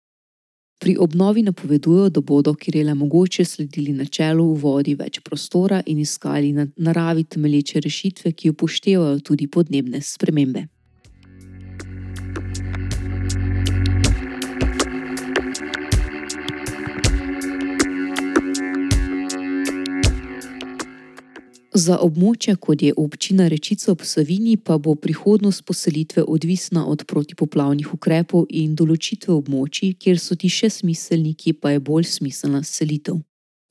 Pri 0.81 0.97
obnovi 0.99 1.43
napovedujejo, 1.43 2.09
da 2.09 2.21
bodo, 2.21 2.55
kjer 2.55 2.77
je 2.77 2.85
le 2.85 2.95
mogoče, 2.95 3.45
sledili 3.45 3.93
načelu 3.93 4.55
v 4.55 4.61
vodi 4.61 4.95
več 4.95 5.21
prostora 5.21 5.83
in 5.87 5.99
iskali 5.99 6.53
na 6.53 6.67
naravi 6.77 7.25
temelječe 7.25 7.81
rešitve, 7.81 8.33
ki 8.33 8.51
upoštevajo 8.51 9.21
tudi 9.21 9.47
podnebne 9.47 10.01
spremembe. 10.01 10.67
Za 21.75 21.97
območja, 21.99 22.55
kot 22.55 22.83
je 22.87 22.93
občina 22.95 23.49
Rečica 23.51 23.91
ob 23.91 24.05
Savini, 24.07 24.55
pa 24.57 24.77
bo 24.79 24.95
prihodnost 24.95 25.65
poselitve 25.67 26.23
odvisna 26.23 26.87
od 26.87 27.03
protipoplavnih 27.11 27.89
ukrepov 27.97 28.47
in 28.49 28.77
določitve 28.79 29.35
območij, 29.35 29.97
kjer 29.99 30.21
so 30.23 30.39
ti 30.39 30.47
še 30.47 30.71
smiselni, 30.71 31.35
ki 31.35 31.57
pa 31.59 31.75
je 31.75 31.83
bolj 31.83 32.07
smiselna 32.13 32.63
selitev. 32.63 33.19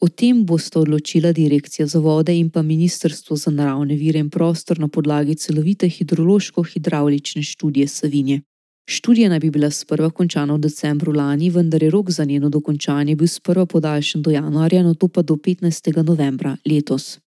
O 0.04 0.10
tem 0.12 0.43
bosta 0.43 0.82
odločila 0.82 1.32
Direkcija 1.32 1.88
za 1.88 2.04
vode 2.04 2.36
in 2.36 2.49
pa 2.51 2.60
Ministrstvo 2.62 3.39
za 3.39 3.56
naravne 3.56 3.95
vire 3.95 4.20
in 4.20 4.28
prostor 4.30 4.84
na 4.84 4.91
podlagi 4.91 5.39
celovite 5.39 5.88
hidrološko-hidravlične 5.88 7.39
študije 7.39 7.88
Savinje. 7.88 8.41
Študija 8.84 9.32
naj 9.32 9.39
bi 9.39 9.49
bila 9.49 9.72
sprva 9.72 10.10
končana 10.12 10.60
v 10.60 10.66
decembru 10.68 11.16
lani, 11.16 11.47
vendar 11.49 11.84
je 11.84 11.89
rok 11.89 12.12
za 12.12 12.28
njeno 12.28 12.49
dokončanje 12.49 13.16
bil 13.16 13.32
sprva 13.32 13.64
podaljšan 13.66 14.22
do 14.22 14.32
januarja, 14.32 14.84
na 14.84 14.93
to 14.93 15.08
pa 15.08 15.22
do 15.22 15.39
15. 15.39 16.04
novembra 16.04 16.58
letos. 16.68 17.23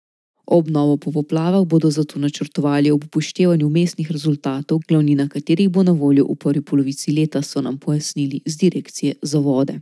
Obnovo 0.51 0.97
po 0.97 1.11
poplavah 1.11 1.67
bodo 1.67 1.89
zato 1.91 2.19
načrtovali 2.19 2.91
ob 2.91 3.03
upoštevanju 3.03 3.69
mestnih 3.69 4.11
rezultatov, 4.11 4.81
glavnina 4.87 5.29
katerih 5.29 5.69
bo 5.69 5.83
na 5.83 5.91
voljo 5.91 6.25
v 6.27 6.35
prvi 6.35 6.61
polovici 6.61 7.13
leta, 7.15 7.41
so 7.41 7.61
nam 7.61 7.77
pojasnili 7.77 8.41
z 8.45 8.57
Direkcije 8.57 9.13
za 9.21 9.39
vode. 9.39 9.79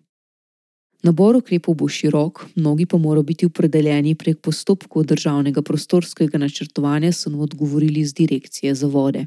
Nabor 1.04 1.36
ukrepov 1.36 1.76
bo 1.76 1.88
širok, 1.88 2.46
mnogi 2.56 2.86
pa 2.86 2.98
morajo 2.98 3.24
biti 3.24 3.46
opredeljeni 3.46 4.16
prek 4.16 4.42
postopkov 4.42 5.08
državnega 5.10 5.62
prostorskega 5.62 6.38
načrtovanja, 6.38 7.12
so 7.12 7.30
nam 7.30 7.40
odgovorili 7.40 8.06
z 8.06 8.14
Direkcije 8.14 8.76
za 8.76 8.88
vode. 8.88 9.26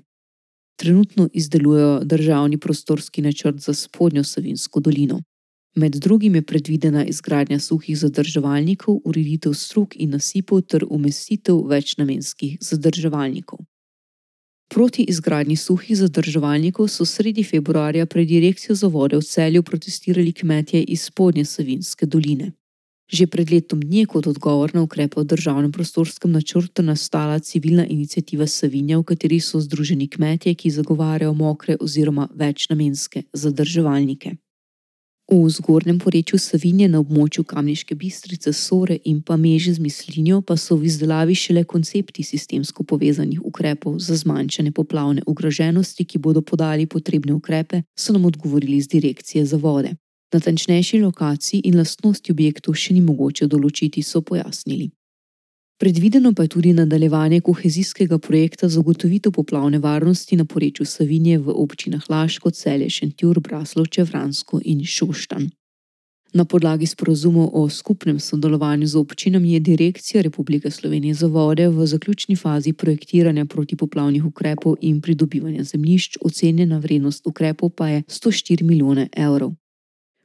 Trenutno 0.76 1.28
izdelujejo 1.32 2.05
državni 2.05 2.59
prostorski 2.59 3.22
načrt 3.22 3.59
za 3.59 3.74
spodnjo 3.74 4.24
Savinsko 4.24 4.80
dolino. 4.80 5.20
Med 5.74 5.92
drugim 5.92 6.34
je 6.34 6.42
predvidena 6.42 7.04
izgradnja 7.04 7.58
suhih 7.58 7.98
zadrževalnikov, 7.98 9.00
ureditev 9.04 9.54
strug 9.54 9.94
in 9.96 10.10
nasipov 10.10 10.60
ter 10.62 10.84
umestitev 10.90 11.62
večnamenskih 11.68 12.58
zadrževalnikov. 12.60 13.58
Proti 14.68 15.02
izgradnji 15.08 15.56
suhih 15.56 15.96
zadrževalnikov 15.96 16.88
so 16.88 17.04
sredi 17.04 17.44
februarja 17.44 18.06
pred 18.06 18.28
direkcijo 18.28 18.76
za 18.76 18.86
vode 18.86 19.16
v 19.16 19.22
celju 19.22 19.62
protestirali 19.62 20.32
kmetje 20.32 20.82
iz 20.82 21.02
spodnje 21.02 21.44
Savinske 21.44 22.06
doline. 22.06 22.52
Že 23.12 23.26
pred 23.26 23.50
letom 23.50 23.80
dni 23.80 23.98
je 23.98 24.06
kot 24.06 24.26
odgovor 24.26 24.74
na 24.74 24.82
ukrepe 24.82 25.20
v 25.20 25.24
državnem 25.24 25.72
prostorskem 25.72 26.32
načrtu 26.32 26.82
nastala 26.82 27.38
civilna 27.38 27.86
inicijativa 27.86 28.46
Savinja, 28.46 28.98
v 28.98 29.04
kateri 29.04 29.40
so 29.40 29.60
združeni 29.60 30.08
kmetje, 30.08 30.54
ki 30.54 30.70
zagovarjajo 30.70 31.34
mokre 31.34 31.76
oziroma 31.80 32.28
večnamenske 32.34 33.22
zadrževalnike. 33.32 34.36
V 35.33 35.49
zgornjem 35.49 35.97
porečju 35.97 36.37
Savinje 36.39 36.91
na 36.93 36.99
območju 37.01 37.47
Kamniške 37.49 37.95
bistrice, 37.97 38.53
Sore 38.53 38.99
in 39.09 39.22
pa 39.24 39.39
meže 39.41 39.72
z 39.72 39.80
mislinjo 39.80 40.43
pa 40.45 40.59
so 40.61 40.76
v 40.76 40.85
izdelavi 40.91 41.33
šele 41.35 41.64
koncepti 41.64 42.20
sistemsko 42.20 42.85
povezanih 42.85 43.41
ukrepov 43.41 43.97
za 43.97 44.16
zmanjšanje 44.16 44.76
poplavne 44.76 45.24
ogroženosti, 45.26 46.05
ki 46.05 46.18
bodo 46.18 46.43
podali 46.45 46.85
potrebne 46.87 47.33
ukrepe, 47.33 47.80
so 47.97 48.12
nam 48.12 48.28
odgovorili 48.28 48.80
z 48.80 48.93
direkcije 48.93 49.47
za 49.47 49.57
vode. 49.57 49.97
Natančnejši 50.33 51.01
lokaciji 51.01 51.64
in 51.64 51.80
lastnosti 51.80 52.33
objektov 52.33 52.76
še 52.76 52.93
ni 52.93 53.01
mogoče 53.01 53.49
določiti, 53.49 54.05
so 54.05 54.20
pojasnili. 54.20 54.91
Predvideno 55.83 56.33
pa 56.33 56.43
je 56.43 56.49
tudi 56.49 56.72
nadaljevanje 56.72 57.41
kohezijskega 57.41 58.18
projekta 58.18 58.68
za 58.68 58.74
zagotovitev 58.74 59.33
poplavne 59.33 59.78
varnosti 59.78 60.37
na 60.37 60.45
porečju 60.45 60.87
Savinje 60.87 61.39
v 61.39 61.51
občinah 61.55 62.03
Laško, 62.09 62.51
Celje, 62.51 62.91
Šentjur, 62.91 63.41
Braslovče, 63.41 64.05
Vransko 64.05 64.61
in 64.64 64.85
Šoštan. 64.85 65.51
Na 66.33 66.45
podlagi 66.45 66.87
sporozumov 66.87 67.51
o 67.53 67.68
skupnem 67.68 68.20
sodelovanju 68.20 68.87
z 68.87 68.97
občinami 68.97 69.53
je 69.53 69.61
Direkcija 69.61 70.22
Republike 70.22 70.70
Slovenije 70.70 71.14
za 71.14 71.26
vode 71.26 71.68
v 71.68 71.87
zaključni 71.87 72.37
fazi 72.37 72.72
projektiranja 72.72 73.45
protipoplavnih 73.45 74.24
ukrepov 74.24 74.76
in 74.80 75.01
pridobivanja 75.01 75.64
zemljišč, 75.64 76.18
ocenjena 76.20 76.78
vrednost 76.78 77.26
ukrepov 77.26 77.70
pa 77.70 77.89
je 77.89 78.03
104 78.03 78.62
milijone 78.62 79.09
evrov. 79.16 79.53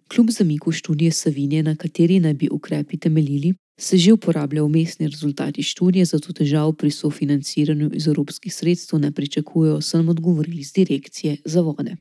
Kljub 0.08 0.30
zamiku 0.30 0.72
študije 0.72 1.12
Savinje, 1.12 1.64
na 1.64 1.76
kateri 1.76 2.20
naj 2.20 2.34
bi 2.34 2.50
ukrepi 2.52 2.98
temeljili, 2.98 3.54
se 3.78 3.98
že 3.98 4.14
uporabljajo 4.14 4.66
umestni 4.66 5.08
rezultati 5.08 5.64
študije, 5.64 6.06
zato 6.06 6.34
težav 6.34 6.74
pri 6.74 6.92
sofinanciranju 6.92 7.92
iz 7.94 8.08
evropskih 8.08 8.54
sredstev 8.54 9.00
ne 9.00 9.12
pričakujejo, 9.12 9.82
so 9.82 9.98
nam 9.98 10.10
odgovorili 10.10 10.64
z 10.64 10.74
direkcije 10.74 11.38
za 11.46 11.62
vode. 11.62 11.96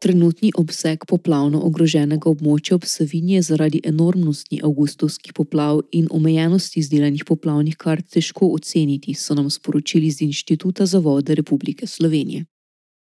Trenutni 0.00 0.48
obseg 0.56 1.02
poplavno 1.04 1.58
ogroženega 1.66 2.30
območja 2.30 2.78
ob 2.78 2.86
Savinji 2.88 3.34
je 3.34 3.42
zaradi 3.50 3.80
enormnosti 3.84 4.62
avgustovskih 4.64 5.34
poplav 5.36 5.82
in 5.92 6.06
omejenosti 6.10 6.80
izdelanih 6.80 7.26
poplavnih 7.28 7.76
kart 7.76 8.06
težko 8.08 8.48
oceniti, 8.56 9.12
so 9.14 9.36
nam 9.36 9.50
sporočili 9.52 10.08
z 10.10 10.24
Inštituta 10.30 10.86
za 10.86 11.02
vode 11.04 11.36
Republike 11.36 11.86
Slovenije. 11.86 12.46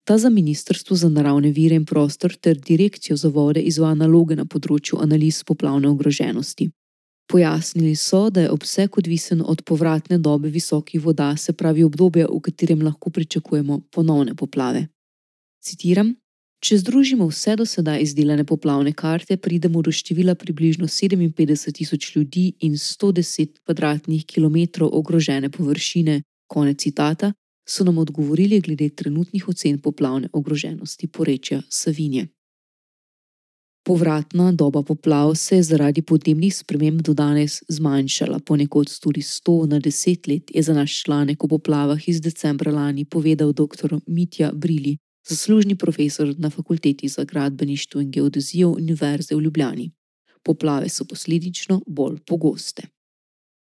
Ta 0.04 0.18
za 0.18 0.30
Ministrstvo 0.30 0.96
za 0.96 1.10
naravne 1.10 1.54
vire 1.56 1.80
in 1.80 1.86
prostor 1.86 2.36
ter 2.36 2.60
Direkcijo 2.60 3.16
za 3.16 3.30
vode 3.30 3.62
izvaja 3.62 3.96
naloge 3.96 4.36
na 4.36 4.44
področju 4.46 5.00
analiz 5.00 5.44
poplavne 5.48 5.88
ogroženosti. 5.88 6.68
Pojasnili 7.32 7.96
so, 7.96 8.26
da 8.30 8.42
je 8.42 8.52
obseg 8.52 8.98
odvisen 8.98 9.42
od 9.46 9.64
povratne 9.64 10.18
dobe 10.18 10.50
visokih 10.50 11.00
voda, 11.00 11.36
se 11.38 11.54
pravi 11.54 11.84
obdobja, 11.84 12.28
v 12.28 12.40
katerem 12.42 12.82
lahko 12.84 13.10
pričakujemo 13.10 13.86
ponovne 13.92 14.36
poplave. 14.36 14.90
Citiram: 15.64 16.19
Če 16.60 16.78
združimo 16.82 17.24
vse 17.30 17.56
do 17.56 17.66
sedaj 17.66 18.02
izdelane 18.04 18.44
poplavne 18.44 18.92
karte, 18.92 19.38
pridemo 19.38 19.82
do 19.82 19.92
števila 19.96 20.36
približno 20.36 20.88
57 20.88 21.72
tisoč 21.78 22.16
ljudi 22.16 22.52
in 22.68 22.74
110 22.76 23.62
kvadratnih 23.64 24.26
kilometrov 24.26 24.90
ogrožene 24.94 25.50
površine. 25.50 26.22
Konec 26.50 26.82
citata 26.82 27.32
so 27.70 27.84
nam 27.84 27.98
odgovorili 27.98 28.60
glede 28.60 28.90
trenutnih 28.90 29.48
ocen 29.48 29.80
poplavne 29.80 30.28
ogroženosti 30.34 31.08
porečja 31.08 31.62
Savinje. 31.70 32.28
Povratna 33.86 34.52
doba 34.52 34.82
poplav 34.84 35.36
se 35.36 35.56
je 35.56 35.64
zaradi 35.64 36.02
podnebnih 36.02 36.56
sprememb 36.56 37.02
do 37.02 37.14
danes 37.14 37.62
zmanjšala, 37.70 38.40
ponekod 38.40 38.92
tudi 39.00 39.22
100 39.22 39.68
na 39.70 39.80
10 39.80 40.28
let, 40.28 40.52
je 40.56 40.64
za 40.64 40.74
naš 40.74 41.04
članek 41.04 41.44
o 41.44 41.48
poplavah 41.48 42.08
iz 42.10 42.22
decembra 42.22 42.72
lani 42.72 43.06
povedal 43.06 43.54
dr. 43.54 43.96
Mitja 44.08 44.52
Brili, 44.54 44.98
zaslužni 45.28 45.76
profesor 45.76 46.36
na 46.38 46.50
fakulteti 46.50 47.08
za 47.08 47.24
gradbeništvo 47.24 48.02
in 48.02 48.12
geodezijo 48.12 48.70
Univerze 48.70 49.36
v 49.36 49.42
Ljubljani. 49.42 49.92
Poplave 50.44 50.90
so 50.90 51.06
posledično 51.06 51.82
bolj 51.88 52.20
pogoste. 52.28 52.84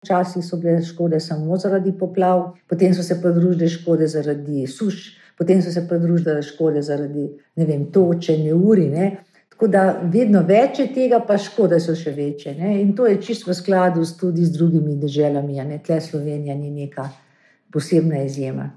Včasih 0.05 0.45
so 0.45 0.57
bile 0.57 0.83
škode 0.85 1.21
samo 1.21 1.57
zaradi 1.57 1.93
poplav, 1.99 2.53
potem 2.69 2.95
so 2.95 3.03
se 3.03 3.21
pridružile 3.23 3.69
škode 3.69 4.07
zaradi 4.07 4.67
suš, 4.67 5.17
potem 5.39 5.63
so 5.63 5.73
se 5.73 5.89
pridružile 5.89 6.43
škode 6.43 6.83
zaradi 6.83 7.29
vem, 7.57 7.91
toče, 7.93 8.39
neuri. 8.39 8.89
Ne? 8.89 9.17
Tako 9.49 9.69
da 9.73 9.83
vedno 10.13 10.43
več 10.45 10.79
je 10.79 10.87
tega, 10.95 11.21
pa 11.27 11.39
škode 11.39 11.81
so 11.81 11.95
še 11.97 12.13
večje. 12.13 12.55
Ne? 12.55 12.81
In 12.83 12.93
to 12.97 13.07
je 13.07 13.17
čisto 13.23 13.51
v 13.51 13.57
skladu 13.57 14.05
tudi 14.21 14.45
z 14.45 14.53
drugimi 14.53 14.97
državami, 15.01 15.57
ne 15.65 15.81
tle 15.83 16.01
Slovenija 16.01 16.55
ni 16.55 16.71
neka 16.71 17.09
posebna 17.73 18.23
izjema. 18.23 18.71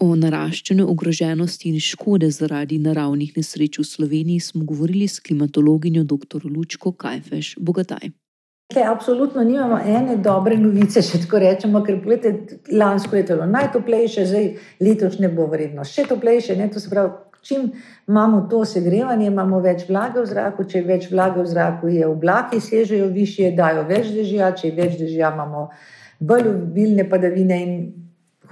O 0.00 0.14
naraščanju 0.16 0.86
ogroženosti 0.88 1.68
in 1.68 1.80
škode 1.80 2.30
zaradi 2.32 2.78
naravnih 2.80 3.36
nesreč 3.36 3.78
v 3.78 3.84
Sloveniji 3.84 4.40
smo 4.40 4.64
govorili 4.64 5.08
s 5.08 5.20
klimatologinjo 5.20 6.04
dr. 6.04 6.46
Lučko 6.48 6.92
Kajfeš 6.92 7.56
Bogataj. 7.60 8.08
Absolutno 8.80 9.44
nimamo 9.44 9.78
ene 9.84 10.16
dobre 10.16 10.56
novice, 10.56 11.02
če 11.04 11.20
tako 11.26 11.42
rečemo, 11.42 11.82
ker 11.84 11.98
gledajte, 12.00 12.62
lansko 12.72 13.16
je 13.16 13.26
bilo 13.28 13.46
najtoplejše, 13.46 14.24
zdaj 14.26 14.48
letošnje 14.80 15.28
bo 15.28 15.46
vredno 15.52 15.84
še 15.84 16.06
toplejše. 16.08 16.56
Ne, 16.56 16.70
to 16.72 16.80
se 16.80 16.90
pravi, 16.90 17.12
čim 17.44 17.68
imamo 18.08 18.46
to 18.50 18.64
segrevanje, 18.64 19.26
imamo 19.28 19.60
več 19.60 19.84
vlage 19.88 20.22
v 20.22 20.28
zraku, 20.30 20.64
če 20.64 20.78
je 20.78 20.86
več 20.88 21.10
vlage 21.12 21.42
v 21.42 21.50
zraku, 21.52 21.90
je 21.92 22.08
oblaki 22.08 22.62
sežejo 22.64 23.10
više, 23.12 23.50
dajo 23.56 23.84
več 23.88 24.08
dežja, 24.14 24.54
če 24.56 24.70
je 24.70 24.76
več 24.78 24.96
dežja, 25.00 25.34
imamo 25.34 25.68
bolj 26.20 26.48
obilne 26.54 27.04
padavine 27.10 27.60
in 27.66 27.76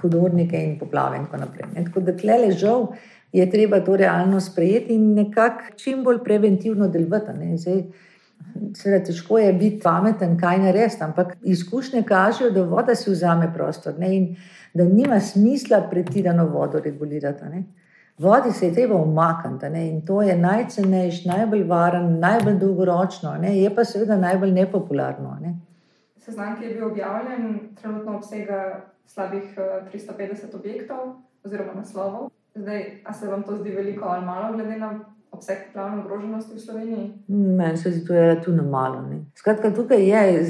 hudornike 0.01 0.63
in 0.63 0.77
poplave 0.79 1.17
in 1.17 1.25
tako 1.25 1.37
naprej. 1.45 1.67
Ne. 1.75 1.85
Tako 1.85 1.99
da 1.99 2.15
tle 2.17 2.37
ležal 2.45 2.87
je 3.31 3.49
treba 3.51 3.79
to 3.79 3.95
realno 3.95 4.39
sprejeti 4.39 4.95
in 4.95 5.13
nekako 5.13 5.75
čim 5.75 6.03
bolj 6.03 6.23
preventivno 6.23 6.87
delovati. 6.87 7.31
Seveda, 8.75 9.05
težko 9.05 9.37
je 9.37 9.53
biti 9.53 9.79
pameten, 9.83 10.33
kaj 10.39 10.57
narediti, 10.59 11.03
ampak 11.03 11.37
izkušnje 11.43 12.01
kažejo, 12.03 12.49
da 12.51 12.63
voda 12.63 12.95
si 12.95 13.11
vzame 13.11 13.51
prostor 13.53 13.93
ne, 13.99 14.15
in 14.15 14.35
da 14.73 14.83
nima 14.83 15.19
smisla 15.19 15.83
pretirano 15.91 16.47
vodo 16.47 16.79
regulirati. 16.79 17.45
Ne. 17.45 17.63
Vodi 18.17 18.51
se 18.51 18.67
je 18.67 18.73
treba 18.73 18.95
umakniti 18.95 19.65
in 19.65 20.01
to 20.05 20.21
je 20.21 20.37
najcenejši, 20.37 21.27
najbolj 21.27 21.63
varen, 21.63 22.19
najbolj 22.19 22.57
dolgoročno, 22.59 23.37
ne, 23.41 23.57
je 23.57 23.75
pa 23.75 23.85
seveda 23.85 24.17
najbolj 24.17 24.51
nepopularno. 24.51 25.37
Ne. 25.41 25.55
Seznam, 26.17 26.57
ki 26.59 26.65
je 26.65 26.73
bil 26.73 26.87
objavljen, 26.87 27.59
trenutno 27.81 28.17
obsega 28.17 28.81
slabih 29.05 29.55
350 29.93 30.43
eh, 30.43 30.55
objektov 30.55 31.15
oziroma 31.43 31.73
naslovov. 31.75 32.29
Zdaj, 32.55 33.01
a 33.05 33.13
se 33.13 33.27
vam 33.27 33.43
to 33.43 33.57
zdi 33.57 33.71
veliko 33.71 34.05
ali 34.05 34.25
malo, 34.25 34.53
glede 34.53 34.77
na 34.77 34.99
obseg 35.31 35.57
poplavne 35.67 36.03
ogroženosti 36.03 36.55
v 36.55 36.59
Sloveniji? 36.59 37.11
Meni 37.27 37.77
se 37.77 37.91
zdi 37.91 38.05
to 38.07 38.13
relativno 38.13 38.63
malo. 38.63 39.01
Ne. 39.01 39.25
Skratka, 39.35 39.71
tukaj 39.71 40.09
je 40.09 40.43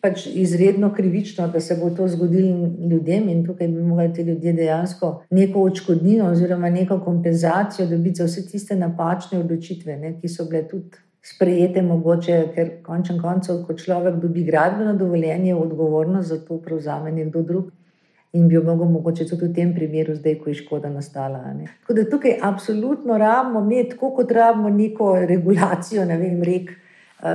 pač 0.00 0.26
izredno 0.26 0.94
krivično, 0.94 1.48
da 1.48 1.60
se 1.60 1.76
bo 1.76 1.90
to 1.90 2.08
zgodilo 2.08 2.70
ljudem 2.90 3.28
in 3.28 3.44
tukaj 3.46 3.68
bi 3.68 3.82
morali 3.82 4.14
ti 4.14 4.22
ljudje 4.22 4.52
dejansko 4.52 5.10
neko 5.30 5.62
odškodnino 5.62 6.30
oziroma 6.30 6.70
neko 6.70 7.00
kompenzacijo 7.04 7.86
dobiti 7.86 8.22
za 8.22 8.24
vse 8.24 8.46
tiste 8.46 8.76
napačne 8.76 9.38
odločitve, 9.38 9.96
ne, 9.96 10.14
ki 10.20 10.28
so 10.28 10.44
bile 10.48 10.62
tudi 10.68 10.96
sprejete, 11.22 11.82
mogoče, 11.82 12.38
ker 12.54 12.70
končen 12.82 13.20
koncev, 13.20 13.60
ko 13.66 13.76
človek 13.76 14.16
dobi 14.22 14.44
gradbeno 14.44 14.94
dovoljenje, 14.96 15.54
odgovornost 15.54 16.28
za 16.28 16.40
to 16.44 16.56
prevzame 16.62 17.12
nekdo 17.12 17.42
drug. 17.42 17.68
In 18.32 18.48
bi 18.48 18.54
jo 18.54 18.62
mogel 18.62 18.86
mogoče 18.86 19.24
tudi 19.26 19.48
v 19.48 19.54
tem 19.54 19.72
primeru, 19.74 20.14
zdaj, 20.14 20.36
ko 20.38 20.50
je 20.50 20.60
škoda 20.60 20.88
nastala. 20.90 21.40
Ne. 21.54 21.66
Tako 21.80 21.94
da 21.98 22.04
tukaj 22.10 22.36
absolutno 22.42 23.18
rabimo 23.18 23.60
imeti, 23.60 23.90
tako 23.96 24.12
kot 24.14 24.30
rabimo 24.30 24.70
neko 24.70 25.16
regulacijo, 25.26 26.04
ne 26.06 26.18
vem, 26.18 26.42
rek, 26.42 26.70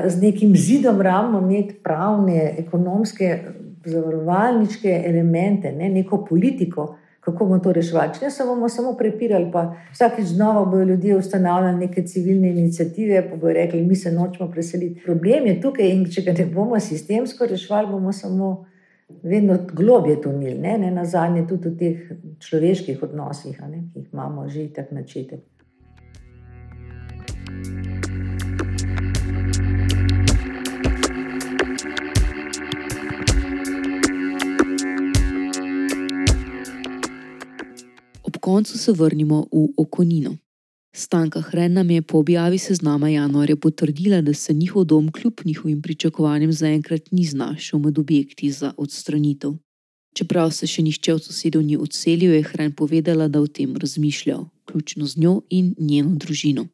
z 0.08 0.22
nekim 0.22 0.56
zidom, 0.56 1.02
rabimo 1.02 1.42
imeti 1.44 1.76
pravne, 1.84 2.54
ekonomske, 2.58 3.40
zavarovalničke 3.86 5.02
elemente, 5.06 5.72
ne, 5.72 5.90
neko 5.90 6.26
politiko, 6.30 6.96
kako 7.26 7.46
bomo 7.46 7.60
to 7.60 7.74
reševali. 7.74 8.14
Če 8.14 8.26
ne 8.26 8.32
se 8.32 8.46
bomo 8.46 8.70
samo 8.70 8.94
prepirali, 8.98 9.50
pa 9.54 9.66
vsakeč 9.92 10.26
znova 10.32 10.66
bodo 10.66 10.84
ljudje 10.84 11.18
ustanavljali 11.18 11.78
neke 11.88 12.04
civilne 12.06 12.50
inicijative, 12.50 13.24
pa 13.30 13.36
bodo 13.36 13.54
rekli, 13.54 13.82
mi 13.82 13.96
se 13.96 14.12
nočemo 14.12 14.52
preseliti. 14.52 15.02
Problem 15.06 15.48
je 15.50 15.60
tukaj 15.62 15.90
in 15.90 16.06
če 16.12 16.22
ga 16.22 16.36
ne 16.38 16.46
bomo 16.54 16.80
sistemsko 16.80 17.50
reševali, 17.50 17.92
bomo 17.92 18.14
samo 18.14 18.52
vedno 19.24 19.58
globje 19.74 20.22
tunili, 20.22 20.60
ne, 20.60 20.78
ne 20.78 20.92
na 20.92 21.06
zadnje 21.06 21.48
tudi 21.48 21.70
v 21.70 21.78
teh 21.78 21.98
človeških 22.40 23.04
odnosih, 23.04 23.60
ne, 23.70 23.84
ki 23.94 24.00
jih 24.00 24.14
imamo 24.14 24.48
že 24.50 24.70
tak 24.74 24.92
načetek. 24.92 25.44
koncu 38.46 38.78
se 38.78 38.92
vrnimo 38.92 39.46
v 39.52 39.68
Okonino. 39.78 40.45
Stanka 40.98 41.42
Hren 41.42 41.74
nam 41.74 41.90
je 41.92 42.02
po 42.02 42.18
objavi 42.18 42.58
seznama 42.58 43.10
januarja 43.10 43.56
potrdila, 43.56 44.22
da 44.22 44.34
se 44.34 44.54
njihov 44.54 44.84
dom 44.84 45.12
kljub 45.12 45.34
njihovim 45.46 45.82
pričakovanjem 45.82 46.52
zaenkrat 46.52 47.12
ni 47.12 47.26
znašel 47.26 47.80
med 47.80 48.00
objekti 48.00 48.52
za 48.52 48.74
odstranitev. 48.78 49.54
Čeprav 50.16 50.52
se 50.52 50.68
še 50.68 50.82
nihče 50.82 51.14
od 51.14 51.24
sosedov 51.24 51.64
ni 51.64 51.76
odselil, 51.78 52.32
je 52.34 52.44
Hren 52.44 52.72
povedala, 52.72 53.28
da 53.28 53.42
o 53.42 53.48
tem 53.48 53.76
razmišlja, 53.76 54.38
vključno 54.64 55.06
z 55.06 55.20
njo 55.20 55.42
in 55.50 55.74
njeno 55.80 56.16
družino. 56.16 56.68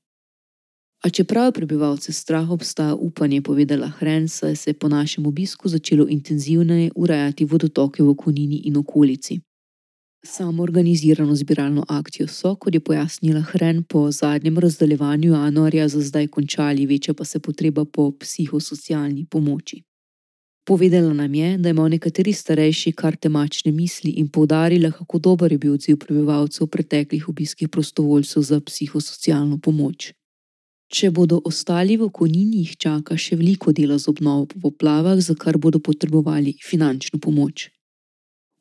A 1.02 1.10
čeprav 1.10 1.50
je 1.50 1.58
prebivalce 1.58 2.14
strah 2.14 2.52
obstaja 2.52 2.96
upanje, 2.96 3.42
povedala 3.42 3.88
Hren, 3.88 4.28
saj 4.28 4.56
se 4.56 4.70
je 4.70 4.74
po 4.74 4.90
našem 4.90 5.26
obisku 5.26 5.70
začelo 5.70 6.06
intenzivneje 6.08 6.92
urejati 6.96 7.46
vodotoke 7.46 8.04
v 8.04 8.10
Okonini 8.10 8.62
in 8.70 8.78
okolici. 8.78 9.42
Samo 10.26 10.64
organizirano 10.64 11.36
zbiralno 11.36 11.86
akcijo 11.88 12.28
so, 12.28 12.56
kot 12.56 12.74
je 12.74 12.80
pojasnila 12.80 13.42
Hren, 13.42 13.84
po 13.84 14.12
zadnjem 14.12 14.60
razdaljevanju 14.60 15.34
januarja 15.34 15.88
za 15.88 16.02
zdaj 16.02 16.28
končali, 16.28 16.86
večja 16.86 17.14
pa 17.14 17.26
se 17.26 17.40
potreba 17.40 17.86
po 17.86 18.12
psihosocialni 18.12 19.26
pomoči. 19.26 19.82
Povedala 20.66 21.14
nam 21.14 21.34
je, 21.34 21.58
da 21.58 21.70
imajo 21.70 21.88
nekateri 21.88 22.34
starejši 22.34 22.92
kar 22.92 23.16
temačne 23.16 23.72
misli 23.72 24.12
in 24.12 24.28
povdarila, 24.28 24.92
kako 24.92 25.20
dober 25.20 25.52
je 25.52 25.58
bil 25.58 25.74
odziv 25.74 25.98
prebivalcev 25.98 26.68
preteklih 26.68 27.30
obiskih 27.30 27.70
prostovoljcev 27.70 28.42
za 28.42 28.60
psihosocialno 28.60 29.58
pomoč. 29.58 30.14
Če 30.88 31.12
bodo 31.12 31.42
ostali 31.46 31.98
v 31.98 32.10
konini, 32.10 32.62
jih 32.62 32.78
čaka 32.78 33.18
še 33.18 33.36
veliko 33.36 33.72
dela 33.72 33.98
z 33.98 34.08
obnovo 34.08 34.46
po 34.46 34.60
poplavah, 34.60 35.20
za 35.20 35.36
kar 35.36 35.58
bodo 35.58 35.80
potrebovali 35.80 36.54
finančno 36.62 37.20
pomoč. 37.20 37.72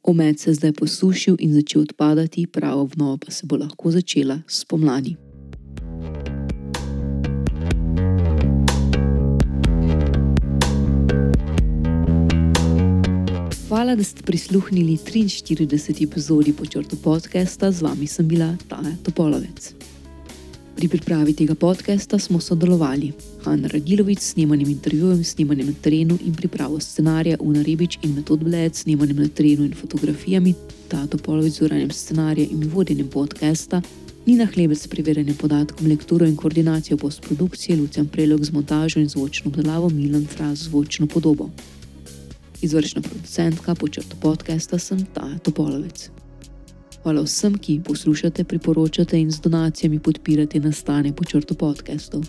Omet 0.02 0.40
se 0.40 0.54
zdaj 0.54 0.72
posušil 0.72 1.36
in 1.38 1.52
začel 1.54 1.82
odpadati, 1.82 2.46
prava 2.46 2.80
obnova 2.80 3.18
pa 3.18 3.30
se 3.30 3.46
bo 3.46 3.56
lahko 3.56 3.90
začela 3.90 4.40
spomladi. 4.48 5.16
Hvala, 13.68 13.94
da 13.96 14.04
ste 14.04 14.22
prisluhnili 14.22 14.96
43. 14.96 16.04
epizodi 16.04 16.52
počrtu 16.52 16.96
podcasta, 16.96 17.72
z 17.72 17.82
vami 17.82 18.06
sem 18.06 18.28
bila 18.28 18.56
Taja 18.68 18.96
Topolovec. 19.04 19.89
Pri 20.76 20.88
pripravi 20.88 21.34
tega 21.34 21.54
podcasta 21.54 22.18
smo 22.18 22.40
sodelovali 22.40 23.12
Hanna 23.44 23.68
Radilovič 23.68 24.18
s 24.18 24.32
snemanjem 24.32 24.68
intervjujem, 24.70 25.24
snemanjem 25.24 25.66
na 25.66 25.72
terenu 25.82 26.18
in 26.24 26.34
pripravo 26.34 26.80
scenarija, 26.80 27.36
Una 27.40 27.62
Rebič 27.62 27.98
in 28.02 28.14
Metod 28.14 28.44
Bled, 28.44 28.74
snemanjem 28.74 29.16
na 29.16 29.28
terenu 29.28 29.64
in 29.64 29.74
fotografijami, 29.74 30.54
Tato 30.88 31.18
Polovic 31.18 31.52
z 31.52 31.62
uranjem 31.62 31.90
scenarija 31.90 32.46
in 32.50 32.70
vodenjem 32.72 33.08
podcasta, 33.08 33.82
Nina 34.26 34.46
Hlebec 34.46 34.78
s 34.78 34.86
preverjanjem 34.86 35.36
podatkov, 35.36 35.86
lekturo 35.86 36.26
in 36.26 36.36
koordinacijo 36.36 36.96
postprodukcije, 36.96 37.76
Lucian 37.76 38.06
Prelog 38.06 38.44
z 38.44 38.52
montažo 38.52 39.00
in 39.00 39.08
zvočno 39.08 39.48
obdelavo, 39.50 39.88
Milan 39.88 40.26
Fraz 40.26 40.58
z 40.58 40.62
zvočno 40.62 41.06
podobo. 41.06 41.50
Izvršna 42.62 43.02
producentka 43.02 43.74
počrta 43.74 44.16
podcasta 44.20 44.78
sem 44.78 45.06
Tato 45.14 45.50
Polovic. 45.50 46.19
Hvala 47.02 47.22
vsem, 47.24 47.56
ki 47.58 47.80
poslušate, 47.84 48.44
priporočate 48.44 49.20
in 49.20 49.30
z 49.30 49.40
donacijami 49.40 49.98
podpirate 49.98 50.60
nastane 50.60 51.12
po 51.16 51.24
črtu 51.24 51.54
podcastov. 51.54 52.24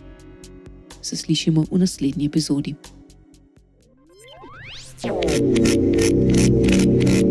Se 1.02 1.18
slišimo 1.18 1.66
v 1.72 1.78
naslednji 1.78 2.26
epizodi. 2.26 2.76
thank 5.02 5.58
you 7.22 7.31